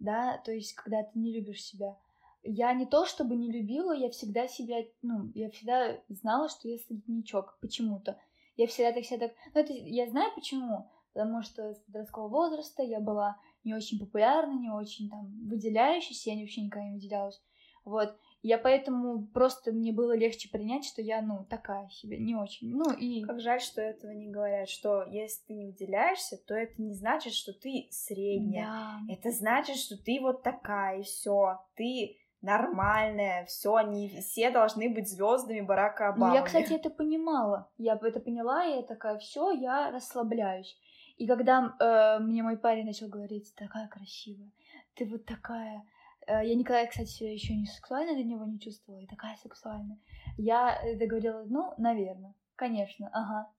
[0.00, 1.96] да, то есть, когда ты не любишь себя.
[2.42, 6.78] Я не то чтобы не любила, я всегда себя, ну, я всегда знала, что я
[6.78, 8.18] среднячок почему-то.
[8.56, 9.32] Я всегда так себя так...
[9.54, 14.58] Ну, это я знаю почему, потому что с подросткового возраста я была не очень популярна,
[14.58, 17.40] не очень там выделяющейся, я вообще никогда не выделялась.
[17.84, 18.16] Вот.
[18.42, 22.70] Я поэтому просто мне было легче принять, что я, ну, такая себе, не очень.
[22.70, 23.22] Ну и...
[23.22, 27.34] Как жаль, что этого не говорят, что если ты не выделяешься, то это не значит,
[27.34, 28.66] что ты средняя.
[28.66, 29.00] Да.
[29.12, 31.60] Это значит, что ты вот такая, и все.
[31.74, 36.28] Ты нормальная, все, они все должны быть звездами Барака Обамы.
[36.28, 37.70] Ну, я, кстати, это понимала.
[37.76, 40.78] Я это поняла, и я такая, все, я расслабляюсь.
[41.18, 44.50] И когда э, мне мой парень начал говорить, такая красивая,
[44.94, 45.84] ты вот такая...
[46.30, 49.98] Э, я никогда, кстати, еще не сексуально для него не чувствовала, и такая сексуальная.
[50.36, 53.50] Я это говорила, ну, наверное, конечно, ага.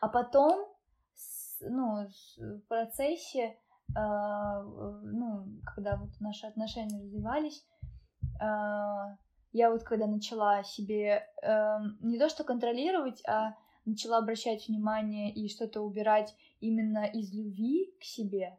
[0.00, 0.66] А потом,
[1.60, 2.06] ну,
[2.38, 3.58] в процессе,
[3.94, 7.66] э, ну, когда вот наши отношения развивались,
[8.40, 8.46] э,
[9.52, 15.48] я вот когда начала себе э, не то что контролировать, а начала обращать внимание и
[15.48, 18.56] что-то убирать именно из любви к себе,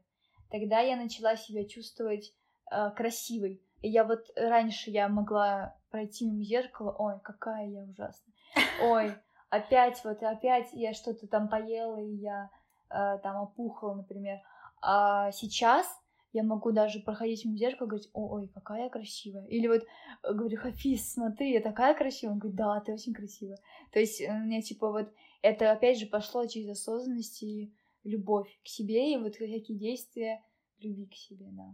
[0.52, 2.34] тогда я начала себя чувствовать
[2.72, 3.62] э, красивой.
[3.82, 8.34] И я вот раньше я могла пройти мимо зеркала, ой, какая я ужасная.
[8.82, 9.14] Ой,
[9.50, 12.50] опять вот, опять я что-то там поела, и я
[12.90, 14.40] э, там опухла, например.
[14.82, 15.88] А сейчас
[16.32, 19.46] я могу даже проходить мимо зеркала и говорить, ой, какая я красивая.
[19.48, 22.34] Или вот э, говорю, Хафиз, смотри, я такая красивая.
[22.34, 23.58] Он говорит, да, ты очень красивая.
[23.92, 25.12] То есть у меня типа вот
[25.42, 30.44] это опять же пошло через осознанность и любовь к себе, и вот какие действия
[30.80, 31.74] любви к себе, да.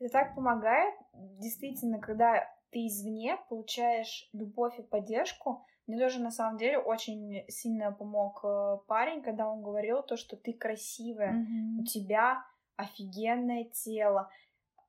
[0.00, 0.94] Это так помогает.
[1.12, 5.64] Действительно, когда ты извне получаешь любовь и поддержку.
[5.86, 10.36] Мне тоже на самом деле очень сильно помог э, парень, когда он говорил то, что
[10.36, 11.80] ты красивая, Мгм.
[11.80, 12.44] у тебя
[12.76, 14.30] офигенное тело,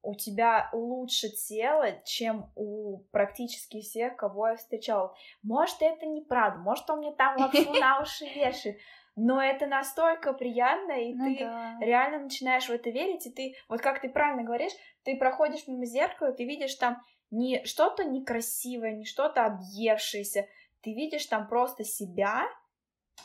[0.04, 5.16] у тебя лучше тело, чем у практически всех, кого я встречала.
[5.44, 8.78] Может, это неправда, может, он мне там лапшу на уши вешает,
[9.16, 11.78] но это настолько приятно, и Ну ты да.
[11.82, 14.74] реально начинаешь в это верить, и ты, вот как ты правильно говоришь,
[15.04, 20.48] ты проходишь мимо зеркала, ты видишь там не что-то некрасивое, не что-то объевшееся,
[20.82, 22.44] ты видишь там просто себя,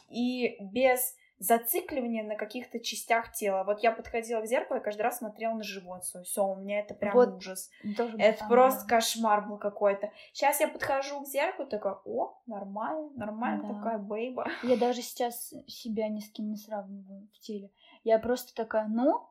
[0.09, 3.63] и без зацикливания на каких-то частях тела.
[3.65, 6.25] Вот я подходила к зеркалу и каждый раз смотрела на живот свой.
[6.25, 7.71] Все, у меня это прям Вот ужас.
[7.97, 8.49] Тоже Это самое.
[8.57, 10.11] просто кошмар был какой-то.
[10.33, 13.75] Сейчас я подхожу к зеркалу, такая, о, нормально, нормально, Да.
[13.75, 14.47] такая бейба.
[14.63, 17.71] Я даже сейчас себя ни с кем не сравниваю в теле.
[18.03, 19.27] Я просто такая, ну,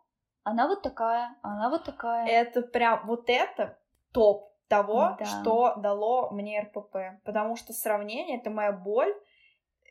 [0.45, 2.27] она вот такая, она вот такая.
[2.27, 3.77] Это прям, вот это
[4.13, 5.25] топ того, Да.
[5.25, 6.95] что дало мне РПП.
[7.25, 9.13] Потому что сравнение— это моя боль.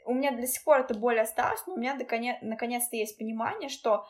[0.07, 3.69] У меня до сих пор эта боль осталась, но у меня наконец- наконец-то есть понимание,
[3.69, 4.07] что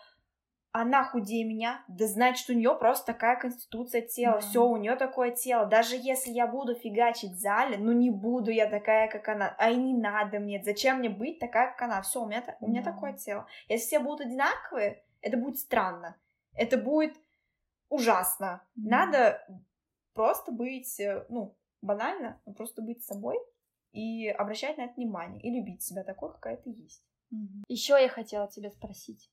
[0.73, 4.41] она худее меня, да значит, у нее просто такая конституция тела, Да.
[4.41, 5.67] все, у нее такое тело.
[5.67, 9.71] Даже если я буду фигачить в зале, ну не буду я такая, как она, а
[9.71, 12.83] и не надо мне, зачем мне быть такая, как она, все, у меня, у меня
[12.83, 12.91] Да.
[12.93, 13.47] такое тело.
[13.69, 16.17] Если все будут одинаковые, это будет странно,
[16.57, 17.17] это будет
[17.89, 18.63] ужасно.
[18.77, 18.89] Мгм.
[18.89, 19.47] Надо
[20.15, 23.39] просто быть, э, ну, банально, просто быть собой
[23.93, 27.05] и обращать на это внимание, и любить себя такой, какая ты есть.
[27.69, 29.31] Еще я хотела тебя спросить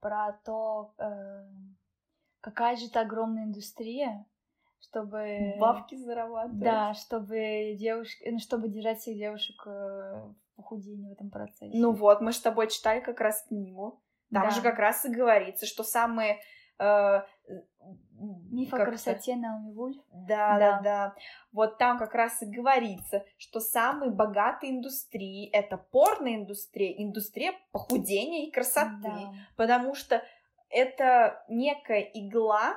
[0.00, 1.46] про то, э,
[2.40, 4.26] какая же это огромная индустрия,
[4.80, 5.54] чтобы...
[5.58, 6.58] Бабки зарабатывать.
[6.58, 11.70] Да, чтобы девушки, ну, чтобы держать всех девушек э, в похудении в этом процессе.
[11.74, 14.02] Ну вот, мы с тобой читали как раз книгу.
[14.32, 14.50] Там Да.
[14.50, 16.40] же как раз и говорится, что самые...
[16.78, 17.22] э,
[18.50, 20.02] Миф о красоте Наоми Вульф.
[20.10, 20.80] Да, да, Да.
[20.82, 21.14] да.
[21.52, 28.50] Вот там как раз и говорится, что самые богатые индустрии это порноиндустрия, индустрия похудения и
[28.50, 29.02] красоты.
[29.02, 29.32] Да.
[29.56, 30.22] Потому что
[30.70, 32.76] это некая игла,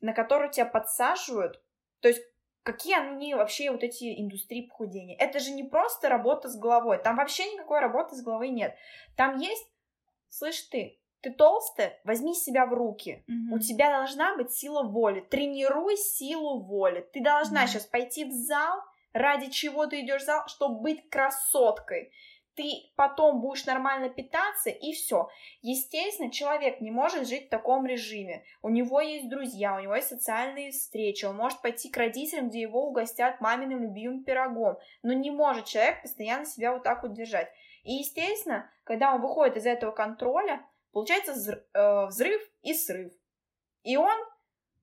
[0.00, 1.62] на которую тебя подсаживают.
[2.00, 2.22] То есть
[2.62, 5.16] какие они вообще вот эти индустрии похудения?
[5.16, 6.98] Это же не просто работа с головой.
[6.98, 8.76] Там вообще никакой работы с головой нет.
[9.16, 9.66] Там есть,
[10.28, 13.24] слышь ты, ты толстая, возьми себя в руки.
[13.26, 13.52] Мгм.
[13.54, 15.20] У тебя должна быть сила воли.
[15.20, 17.08] Тренируй силу воли.
[17.12, 17.68] Ты должна Мгм.
[17.68, 18.80] сейчас пойти в зал.
[19.12, 20.42] Ради чего ты идешь в зал?
[20.46, 22.12] Чтобы быть красоткой.
[22.54, 25.28] Ты потом будешь нормально питаться, и все.
[25.62, 28.42] Естественно, человек не может жить в таком режиме.
[28.62, 32.62] У него есть друзья, у него есть социальные встречи, он может пойти к родителям, где
[32.62, 34.76] его угостят маминым любимым пирогом.
[35.04, 37.48] Но не может человек постоянно себя вот так вот держать.
[37.84, 40.60] И, естественно, когда он выходит из этого контроля,
[40.92, 43.12] получается э, взрыв и срыв.
[43.82, 44.16] И он,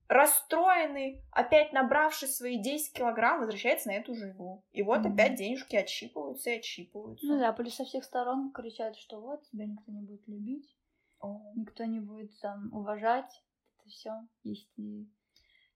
[0.08, 4.64] расстроенный, опять набравший свои 10 килограмм, возвращается на эту же иглу.
[4.72, 5.14] И вот Мгм.
[5.14, 7.26] опять денежки отщипываются и отщипываются.
[7.26, 10.76] Ну да, плюс со всех сторон кричат, что вот тебя никто не будет любить,
[11.20, 11.52] О.
[11.56, 13.44] никто не будет там уважать.
[13.80, 14.12] Это все
[14.44, 15.08] есть и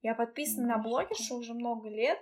[0.01, 2.19] Я подписана на блогершу уже много лет.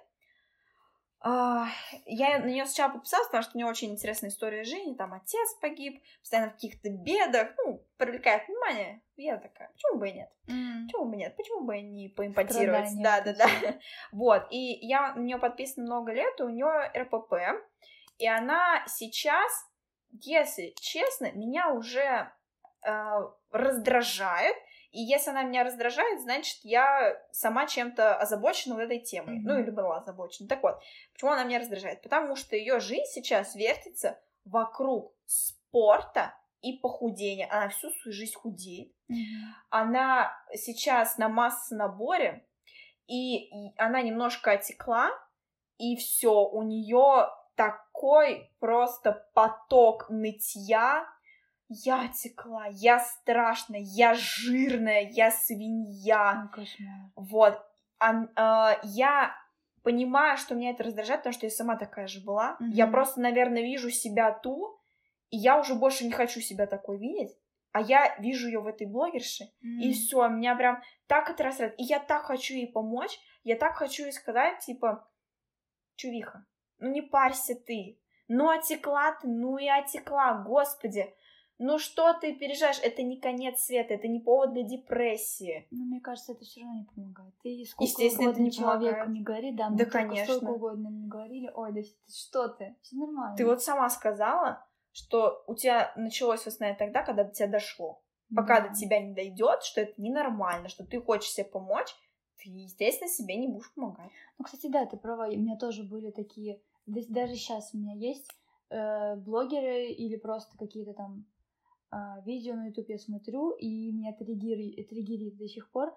[1.20, 1.68] А,
[2.06, 4.94] Я на нее сначала подписалась, потому что у нее очень интересная история жизни.
[4.94, 7.50] Там отец погиб, постоянно в каких-то бедах.
[7.58, 9.02] Ну, привлекает внимание.
[9.16, 10.30] Я такая, почему бы и нет?
[10.46, 11.36] Почему бы нет?
[11.36, 12.90] Почему бы и не поимпотировать?
[12.90, 13.80] Страдания Да, вот да, да.
[14.12, 14.48] Вот.
[14.52, 17.34] И я на нее подписана много лет, и у нее РПП.
[18.20, 19.52] И она сейчас,
[20.12, 22.32] если честно, меня уже
[22.84, 23.20] э,
[23.52, 24.56] раздражает.
[24.92, 29.40] И если она меня раздражает, значит, я сама чем-то озабочена вот этой темой.
[29.40, 29.48] Мгм.
[29.48, 30.48] Ну, или была озабочена.
[30.48, 30.82] Так вот,
[31.14, 32.02] почему она меня раздражает?
[32.02, 37.48] Потому что ее жизнь сейчас вертится вокруг спорта и похудения.
[37.52, 38.92] Она всю свою жизнь худеет
[39.70, 42.46] она сейчас на масс-наборе,
[43.08, 45.12] и, и она немножко отекла,
[45.78, 51.08] и все, у нее такой просто поток нытья.
[51.70, 56.50] Я отекла, я страшная, я жирная, я свинья.
[56.54, 57.12] Кошмар.
[57.16, 57.62] Вот.
[58.00, 59.36] А, я
[59.84, 62.58] понимаю, что меня это раздражает, потому что я сама такая же была.
[62.60, 62.94] Я Мгм.
[62.94, 64.80] просто, наверное, вижу себя ту,
[65.30, 67.38] и я уже больше не хочу себя такой видеть.
[67.74, 69.94] А я вижу ее в этой блогерше, и М.
[69.94, 71.80] все, меня прям так это расстраивает.
[71.80, 75.08] И я так хочу ей помочь, я так хочу ей сказать, типа,
[75.96, 76.46] чувиха,
[76.80, 81.14] ну не парься ты, ну отекла ты, ну и отекла, господи,
[81.60, 85.68] ну что ты переживаешь, это не конец света, это не повод для депрессии.
[85.72, 87.34] Ну, мне кажется, это все равно не помогает.
[87.44, 89.10] Ты сколько Естественно, это угодно не человеку помогает.
[89.10, 90.36] не говори, да, Да, мы только конечно.
[90.36, 93.36] сколько угодно не говорили, ой, да что ты, все нормально.
[93.38, 98.02] Ты вот сама сказала, что у тебя началось восстановление тогда, когда до тебя дошло.
[98.36, 98.70] Пока Да.
[98.70, 101.96] до тебя не дойдет, что это ненормально, что ты хочешь себе помочь,
[102.38, 104.12] ты, естественно, себе не будешь помогать.
[104.38, 107.94] Ну, кстати, да, ты права, у меня тоже были такие, да- даже сейчас у меня
[107.94, 108.30] есть
[108.70, 111.26] э, блогеры или просто какие-то там
[112.26, 115.94] видео на YouTube я смотрю, и меня триггерит, триггерит до сих пор.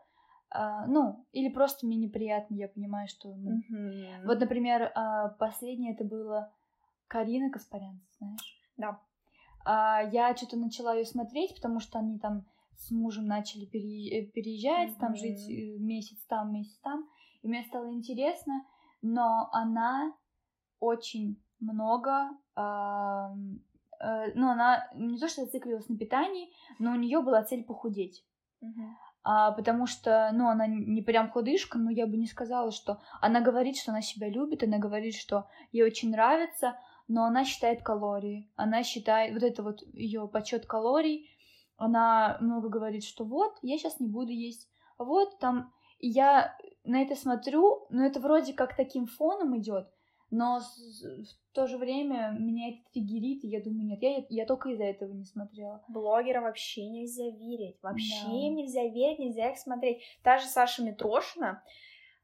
[0.52, 3.34] А, ну, или просто мне неприятно, я понимаю, что...
[3.34, 4.26] ну, Мгм.
[4.26, 6.52] Вот, например, а, последнее это было
[7.06, 8.60] Карина Каспарян, знаешь?
[8.76, 9.00] Да.
[9.64, 14.96] А, я что-то начала ее смотреть, потому что они там с мужем начали пере- переезжать,
[14.98, 15.18] там Мгм.
[15.18, 17.08] жить э, месяц там, месяц там.
[17.42, 18.64] И мне стало интересно,
[19.02, 20.12] но она
[20.80, 22.30] очень много,
[24.34, 28.24] ну, она не то что зациклилась на питании, но у нее была цель похудеть.
[28.60, 28.96] Мгм.
[29.22, 33.00] А, потому что, ну, она не прям худышка, но я бы не сказала, что...
[33.20, 37.82] Она говорит, что она себя любит, она говорит, что ей очень нравится, но она считает
[37.82, 38.50] калории.
[38.56, 39.34] Она считает...
[39.34, 41.28] Вот это вот ее подсчет калорий.
[41.76, 44.70] Она много говорит, что вот, я сейчас не буду есть.
[44.96, 45.72] Вот там...
[45.98, 49.92] И я на это смотрю, но это вроде как таким фоном идет,
[50.30, 54.70] но в то же время меня это триггерит, и я думаю, нет, я, я только
[54.70, 55.82] из-за этого не смотрела.
[55.88, 57.76] Блогера вообще нельзя верить.
[57.82, 58.32] Вообще Да.
[58.32, 60.02] им нельзя верить, нельзя их смотреть.
[60.22, 61.62] Та же Саша Митрошина,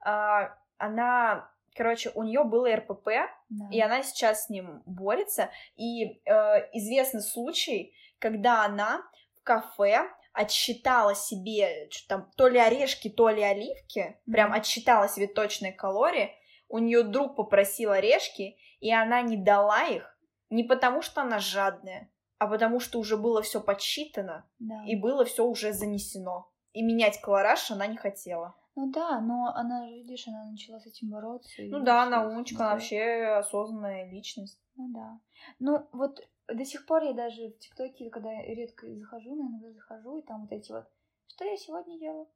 [0.00, 3.08] а, она, короче, у нее было РПП,
[3.48, 3.68] Да.
[3.72, 5.50] и она сейчас с ним борется.
[5.76, 6.30] И э,
[6.74, 9.02] известный случай, когда она
[9.40, 15.26] в кафе отсчитала себе что там то ли орешки, то ли оливки, прям отсчитала себе
[15.26, 16.30] точные калории.
[16.68, 20.16] У нее друг попросил орешки, и она не дала их
[20.50, 24.84] не потому, что она жадная, а потому что уже было все подсчитано Да.
[24.86, 26.50] и было все уже занесено.
[26.72, 28.54] И менять колораж она не хотела.
[28.74, 31.62] Ну да, но она, же, видишь, она начала с этим бороться.
[31.62, 33.00] Ну да, она умничка, она вообще
[33.38, 34.60] осознанная личность.
[34.76, 35.18] Ну да.
[35.58, 39.72] Ну вот до сих пор я даже в ТикТоке, когда я редко захожу, но иногда
[39.72, 40.84] захожу, и там вот эти вот,
[41.28, 42.26] что я сегодня ела?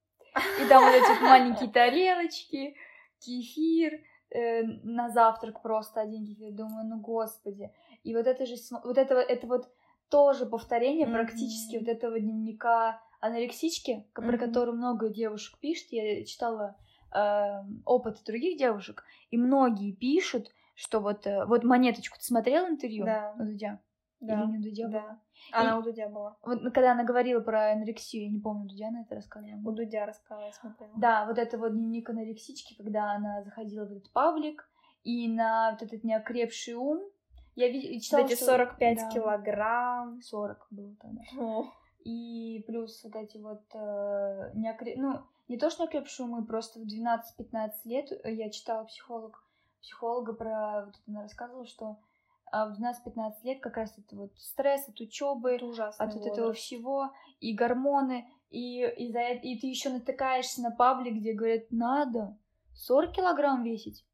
[0.62, 2.74] И там вот эти вот маленькие тарелочки,
[3.18, 4.00] кефир,
[4.30, 6.52] э, на завтрак просто один кефир.
[6.52, 7.70] Думаю, ну господи.
[8.04, 8.54] И вот это же,
[8.84, 9.68] вот это, это вот
[10.08, 11.14] тоже повторение Мгм.
[11.14, 14.38] практически вот этого дневника анорексички, к- про Мгм.
[14.38, 15.88] который много девушек пишет.
[15.92, 16.76] Я читала
[17.12, 23.04] э, опыт других девушек, и многие пишут, что вот, э, вот монеточку, ты смотрела интервью
[23.04, 23.34] Да.
[23.36, 23.80] Дудя?
[24.20, 25.18] Да, Или не у Дудя да.
[25.52, 26.36] Она у Дудя была.
[26.42, 29.60] Вот когда она говорила про анорексию, я не помню, Дудя она это рассказывала.
[29.68, 30.92] У Дудя рассказала, я смотрела.
[30.96, 34.68] Да, вот это вот дневник анорексички, когда она заходила в этот паблик,
[35.04, 37.00] и на вот этот неокрепший ум,
[37.56, 40.20] я ви- читала, Вот эти что- 45 да, килограмм.
[40.22, 41.22] 40 было тогда.
[41.38, 41.64] О,
[42.04, 46.84] И плюс вот эти вот э, неокре- ну, не то, что неокрепшие умы, просто в
[46.86, 49.42] 12-15 лет э, я читала психолог,
[49.80, 51.98] психолога про, вот она рассказывала, что
[52.52, 55.66] в 12-15 лет как раз это вот стресс от учебы, это
[55.98, 60.70] от вот этого всего, и гормоны, и, и, за это- и ты еще натыкаешься на
[60.70, 62.36] паблик, где говорят, надо
[62.74, 64.04] 40 килограмм весить.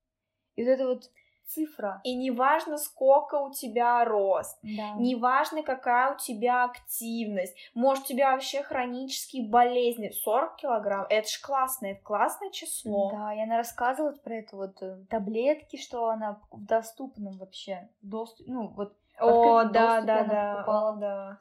[0.56, 1.10] И вот эта вот
[1.46, 2.00] цифра.
[2.04, 4.94] И неважно, сколько у тебя рост, Да.
[4.96, 10.10] неважно, какая у тебя активность, может, у тебя вообще хронические болезни.
[10.10, 13.10] 40 килограмм, это ж классно, это классное число.
[13.10, 18.46] Да, и она рассказывала про это вот э, таблетки, что она в доступном вообще доступ,
[18.46, 18.96] ну вот.
[19.18, 21.40] О, да, да, да, о, да.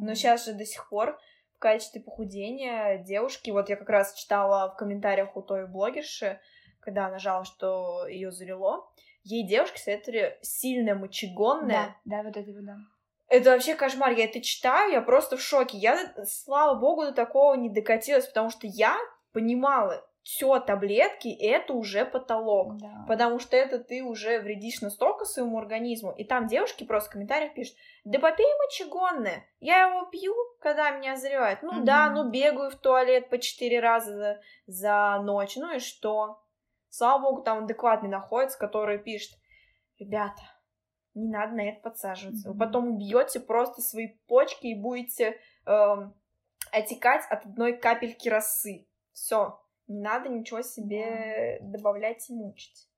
[0.00, 1.18] Но сейчас же до сих пор
[1.54, 6.40] в качестве похудения девушки, вот я как раз читала в комментариях у той блогерши,
[6.80, 8.86] когда она жала, что ее залило,
[9.24, 11.96] ей девушки советовали сильная мочегонная.
[12.04, 12.76] Да, да, вот это вот, да.
[13.28, 15.78] Это вообще кошмар, я это читаю, я просто в шоке.
[15.78, 18.96] Я, слава богу, до такого не докатилась, потому что я
[19.32, 22.78] понимала, все, таблетки, это уже потолок.
[22.78, 23.04] Да.
[23.06, 26.12] Потому что это ты уже вредишь настолько своему организму.
[26.12, 31.16] И там девушки просто в комментариях пишут, да попей мочегонное, я его пью, когда меня
[31.16, 31.62] заливает.
[31.62, 31.84] Ну Мгм.
[31.84, 36.40] да, ну бегаю в туалет по четыре раза за, за ночь, ну и что?
[36.96, 39.36] Слава богу, там адекватный находится, который пишет,
[39.98, 40.42] ребята,
[41.14, 42.52] не надо на это подсаживаться.
[42.52, 45.36] Вы потом убьете просто свои почки и будете
[45.66, 46.14] эм,
[46.70, 48.86] отекать от одной капельки росы.
[49.12, 49.60] Все.
[49.88, 52.88] Не надо ничего себе добавлять и мучить.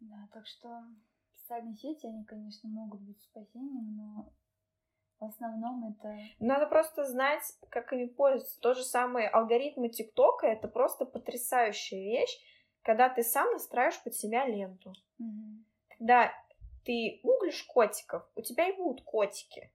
[0.00, 0.82] Да, так что
[1.32, 4.32] социальные сети, они, конечно, могут быть спасением, но
[5.20, 6.16] в основном это...
[6.38, 8.60] Надо просто знать, как ими пользоваться.
[8.60, 12.38] То же самое алгоритмы ТикТока— это просто потрясающая вещь,
[12.82, 14.92] когда ты сам настраиваешь под себя ленту.
[15.18, 15.64] Мгм.
[15.98, 16.32] Когда
[16.84, 19.70] ты гуглишь котиков, у тебя и будут котики.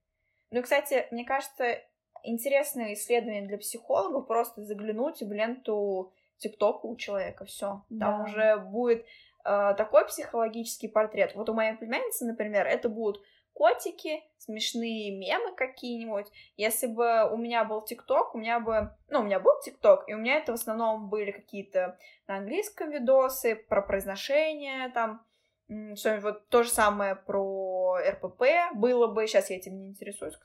[0.52, 1.80] Ну и, кстати, мне кажется,
[2.24, 7.46] интересное исследование для психологов просто заглянуть в ленту ТикТока у человека.
[7.46, 7.84] Все.
[7.89, 8.24] Там Да.
[8.24, 9.06] уже будет
[9.46, 11.36] э, такой психологический портрет.
[11.36, 13.22] Вот у моей племянницы, например, это будут
[13.54, 16.28] котики, смешные мемы какие-нибудь.
[16.58, 18.95] Если бы у меня был ТикТок, у меня бы...
[19.10, 21.97] Ну, у меня был ТикТок, и у меня это в основном были какие-то
[22.28, 25.26] на английском видосы, про произношение, там,
[25.68, 28.43] что-нибудь вот то же самое про РПП
[28.76, 29.28] было бы.
[29.28, 30.38] Сейчас я этим не интересуюсь,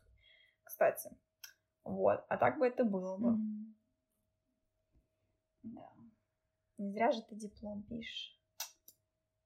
[0.63, 1.11] кстати.
[1.85, 2.25] Вот.
[2.29, 3.31] А так бы это было бы.
[3.31, 3.77] Мгм.
[5.63, 5.89] Да.
[6.77, 8.38] Не зря же ты диплом пишешь.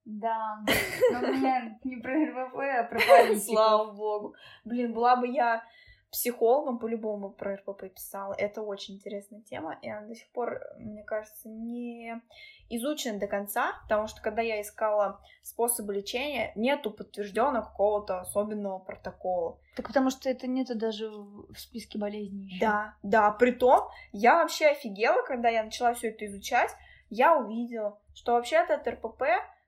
[0.05, 0.65] Да,
[1.13, 3.53] но у меня не про РВП, а про политику.
[3.53, 4.35] Слава богу.
[4.65, 5.65] Блин, была бы я
[6.13, 8.35] психологом, по-любому про РПП писала.
[8.37, 12.21] Это очень интересная тема, и она до сих пор, мне кажется, не
[12.69, 19.59] изучена до конца, потому что когда я искала способы лечения, нету подтвержденного какого-то особенного протокола.
[19.75, 22.59] Так потому что это нету даже в списке болезней.
[22.61, 26.71] Да, да, притом я вообще офигела, когда я начала все это изучать,
[27.09, 29.23] я увидела, что вообще-то от РПП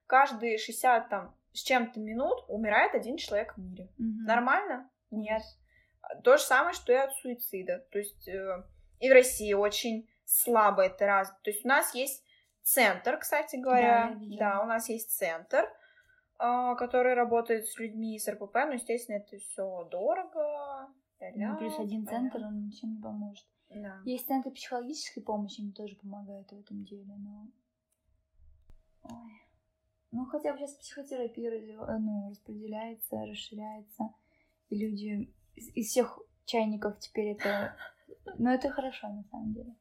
[0.07, 3.89] каждые 60 там с чем-то минут умирает один человек в мире.
[3.97, 4.25] Мгм.
[4.25, 4.89] Нормально?
[5.11, 5.41] Нет.
[6.23, 7.85] То же самое, что и от суицида.
[7.91, 8.63] То есть э,
[8.99, 11.39] и в России очень слабо это развито.
[11.43, 12.23] То есть у нас есть
[12.61, 14.09] центр, кстати Да, говоря.
[14.11, 14.39] видела.
[14.39, 15.65] Да, у нас есть центр,
[16.37, 18.55] а, который работает с людьми с РПП.
[18.55, 20.89] Но, естественно, это все дорого.
[21.33, 22.29] Ну, плюс один понятно.
[22.31, 23.47] центр, он ничем не поможет.
[23.69, 24.01] Да.
[24.05, 27.47] Есть центры психологической помощи, они тоже помогают в этом деле, но...
[29.03, 29.44] Ой.
[30.11, 34.09] Ну, хотя бы сейчас психотерапия ну, распределяется, расширяется,
[34.69, 37.75] и люди из, всех чайников теперь это...
[38.37, 39.75] Ну, это хорошо, на самом деле.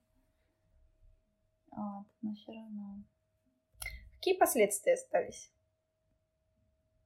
[1.71, 3.03] Вот, но все равно
[4.17, 5.51] Какие последствия остались?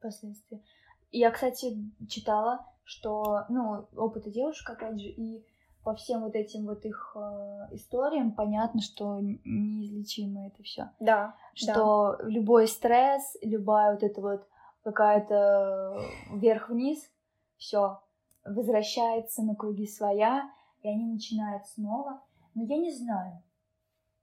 [0.01, 0.63] последствия.
[1.11, 1.77] Я, кстати,
[2.09, 5.45] читала, что, ну, опыты девушек, опять же, и
[5.89, 10.91] по всем вот этим вот их э, историям понятно, что неизлечимо это все.
[11.01, 11.35] Да.
[11.55, 14.47] Что любой стресс, любая вот эта вот
[14.85, 15.99] какая-то
[16.31, 17.11] вверх-вниз,
[17.57, 18.03] все
[18.45, 20.51] возвращается на круги своя,
[20.83, 22.23] и они начинают снова.
[22.55, 23.43] Но я не знаю.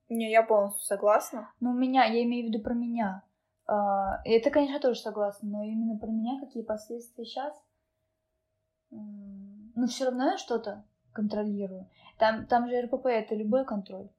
[0.08, 1.52] Не, я полностью согласна.
[1.60, 3.24] Ну, у меня, я имею в виду про меня.
[4.24, 7.60] И это, конечно, тоже согласна, но именно про меня какие последствия сейчас.
[8.92, 10.86] Ну, все равно я что-то
[11.16, 11.90] контролирую.
[12.20, 14.10] Там, там же РПП это любой контроль.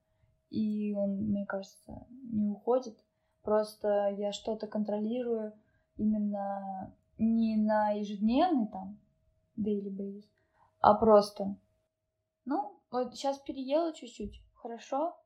[0.51, 2.99] И он, мне кажется, не уходит.
[3.43, 5.53] Просто я что-то контролирую
[5.97, 8.99] именно не на ежедневный там
[9.59, 10.25] daily basis,
[10.81, 11.57] а просто.
[12.45, 14.43] Ну, вот сейчас переела чуть-чуть.
[14.55, 15.17] Хорошо,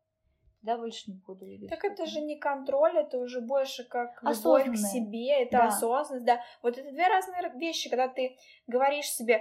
[0.61, 1.47] тогда больше не буду.
[1.47, 5.69] или Так это же не контроль, это уже больше как любовь к себе, это Да.
[5.69, 6.41] осознанность, да.
[6.63, 9.41] Вот это две разные вещи, когда ты говоришь себе,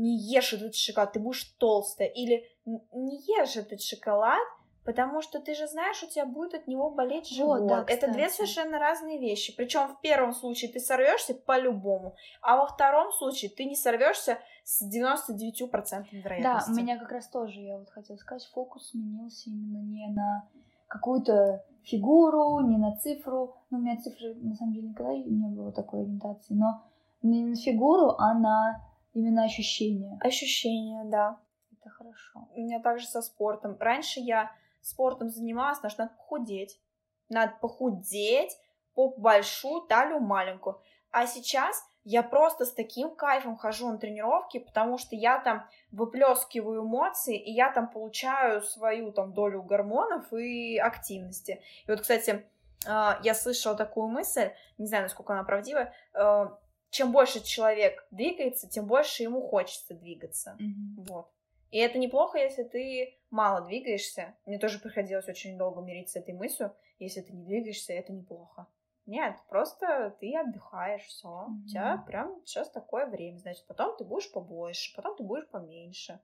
[0.00, 4.40] не ешь этот шоколад, ты будешь толстая, или «Н- не ешь этот шоколад,
[4.84, 7.60] потому что ты же знаешь, у тебя будет от него болеть живот.
[7.60, 9.54] Вот, да, это две совершенно разные вещи.
[9.56, 14.82] Причем в первом случае ты сорвешься по-любому, а во втором случае ты не сорвешься с
[14.82, 16.70] 99% Да, вероятности.
[16.70, 20.48] у меня как раз тоже, я вот хотела сказать, фокус сменился именно не на
[20.88, 23.56] какую-то фигуру, не на цифру.
[23.70, 26.82] Ну, у меня цифры, на самом деле, никогда не было такой ориентации, но
[27.22, 28.80] не на фигуру, а на
[29.12, 30.18] именно ощущения.
[30.22, 31.40] Ощущения, да.
[31.72, 32.48] Это хорошо.
[32.54, 33.76] У меня также со спортом.
[33.78, 36.80] Раньше я спортом занималась, потому что надо похудеть.
[37.28, 38.56] Надо похудеть,
[38.94, 40.80] попу большую, талию маленькую.
[41.10, 46.82] А сейчас я просто с таким кайфом хожу на тренировки, потому что я там выплескиваю
[46.82, 51.60] эмоции, и я там получаю свою там долю гормонов и активности.
[51.86, 52.46] И вот, кстати,
[52.86, 56.46] а, я слышала такую мысль, не знаю, насколько она правдива, э,
[56.90, 60.56] чем больше человек двигается, тем больше ему хочется двигаться.
[60.58, 61.04] Мгм.
[61.08, 61.30] Вот.
[61.70, 64.34] И это неплохо, если ты мало двигаешься.
[64.44, 66.74] Мне тоже приходилось очень долго мириться с этой мыслью.
[66.98, 68.66] Если ты не двигаешься, это неплохо.
[69.06, 71.48] Нет, просто ты отдыхаешь, все.
[71.64, 73.38] У тебя прям сейчас такое время.
[73.38, 76.20] Значит, потом ты будешь побольше, потом ты будешь поменьше.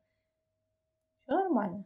[1.23, 1.85] Все нормально.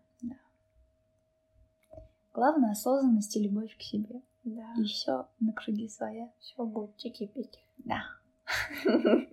[2.33, 4.22] Главное осознанность и любовь к себе.
[4.45, 4.72] Да.
[4.78, 6.33] И все на круги своя.
[6.39, 7.61] Все будет тики-пики.
[7.78, 8.03] Да.
[8.84, 9.26] 呵 呵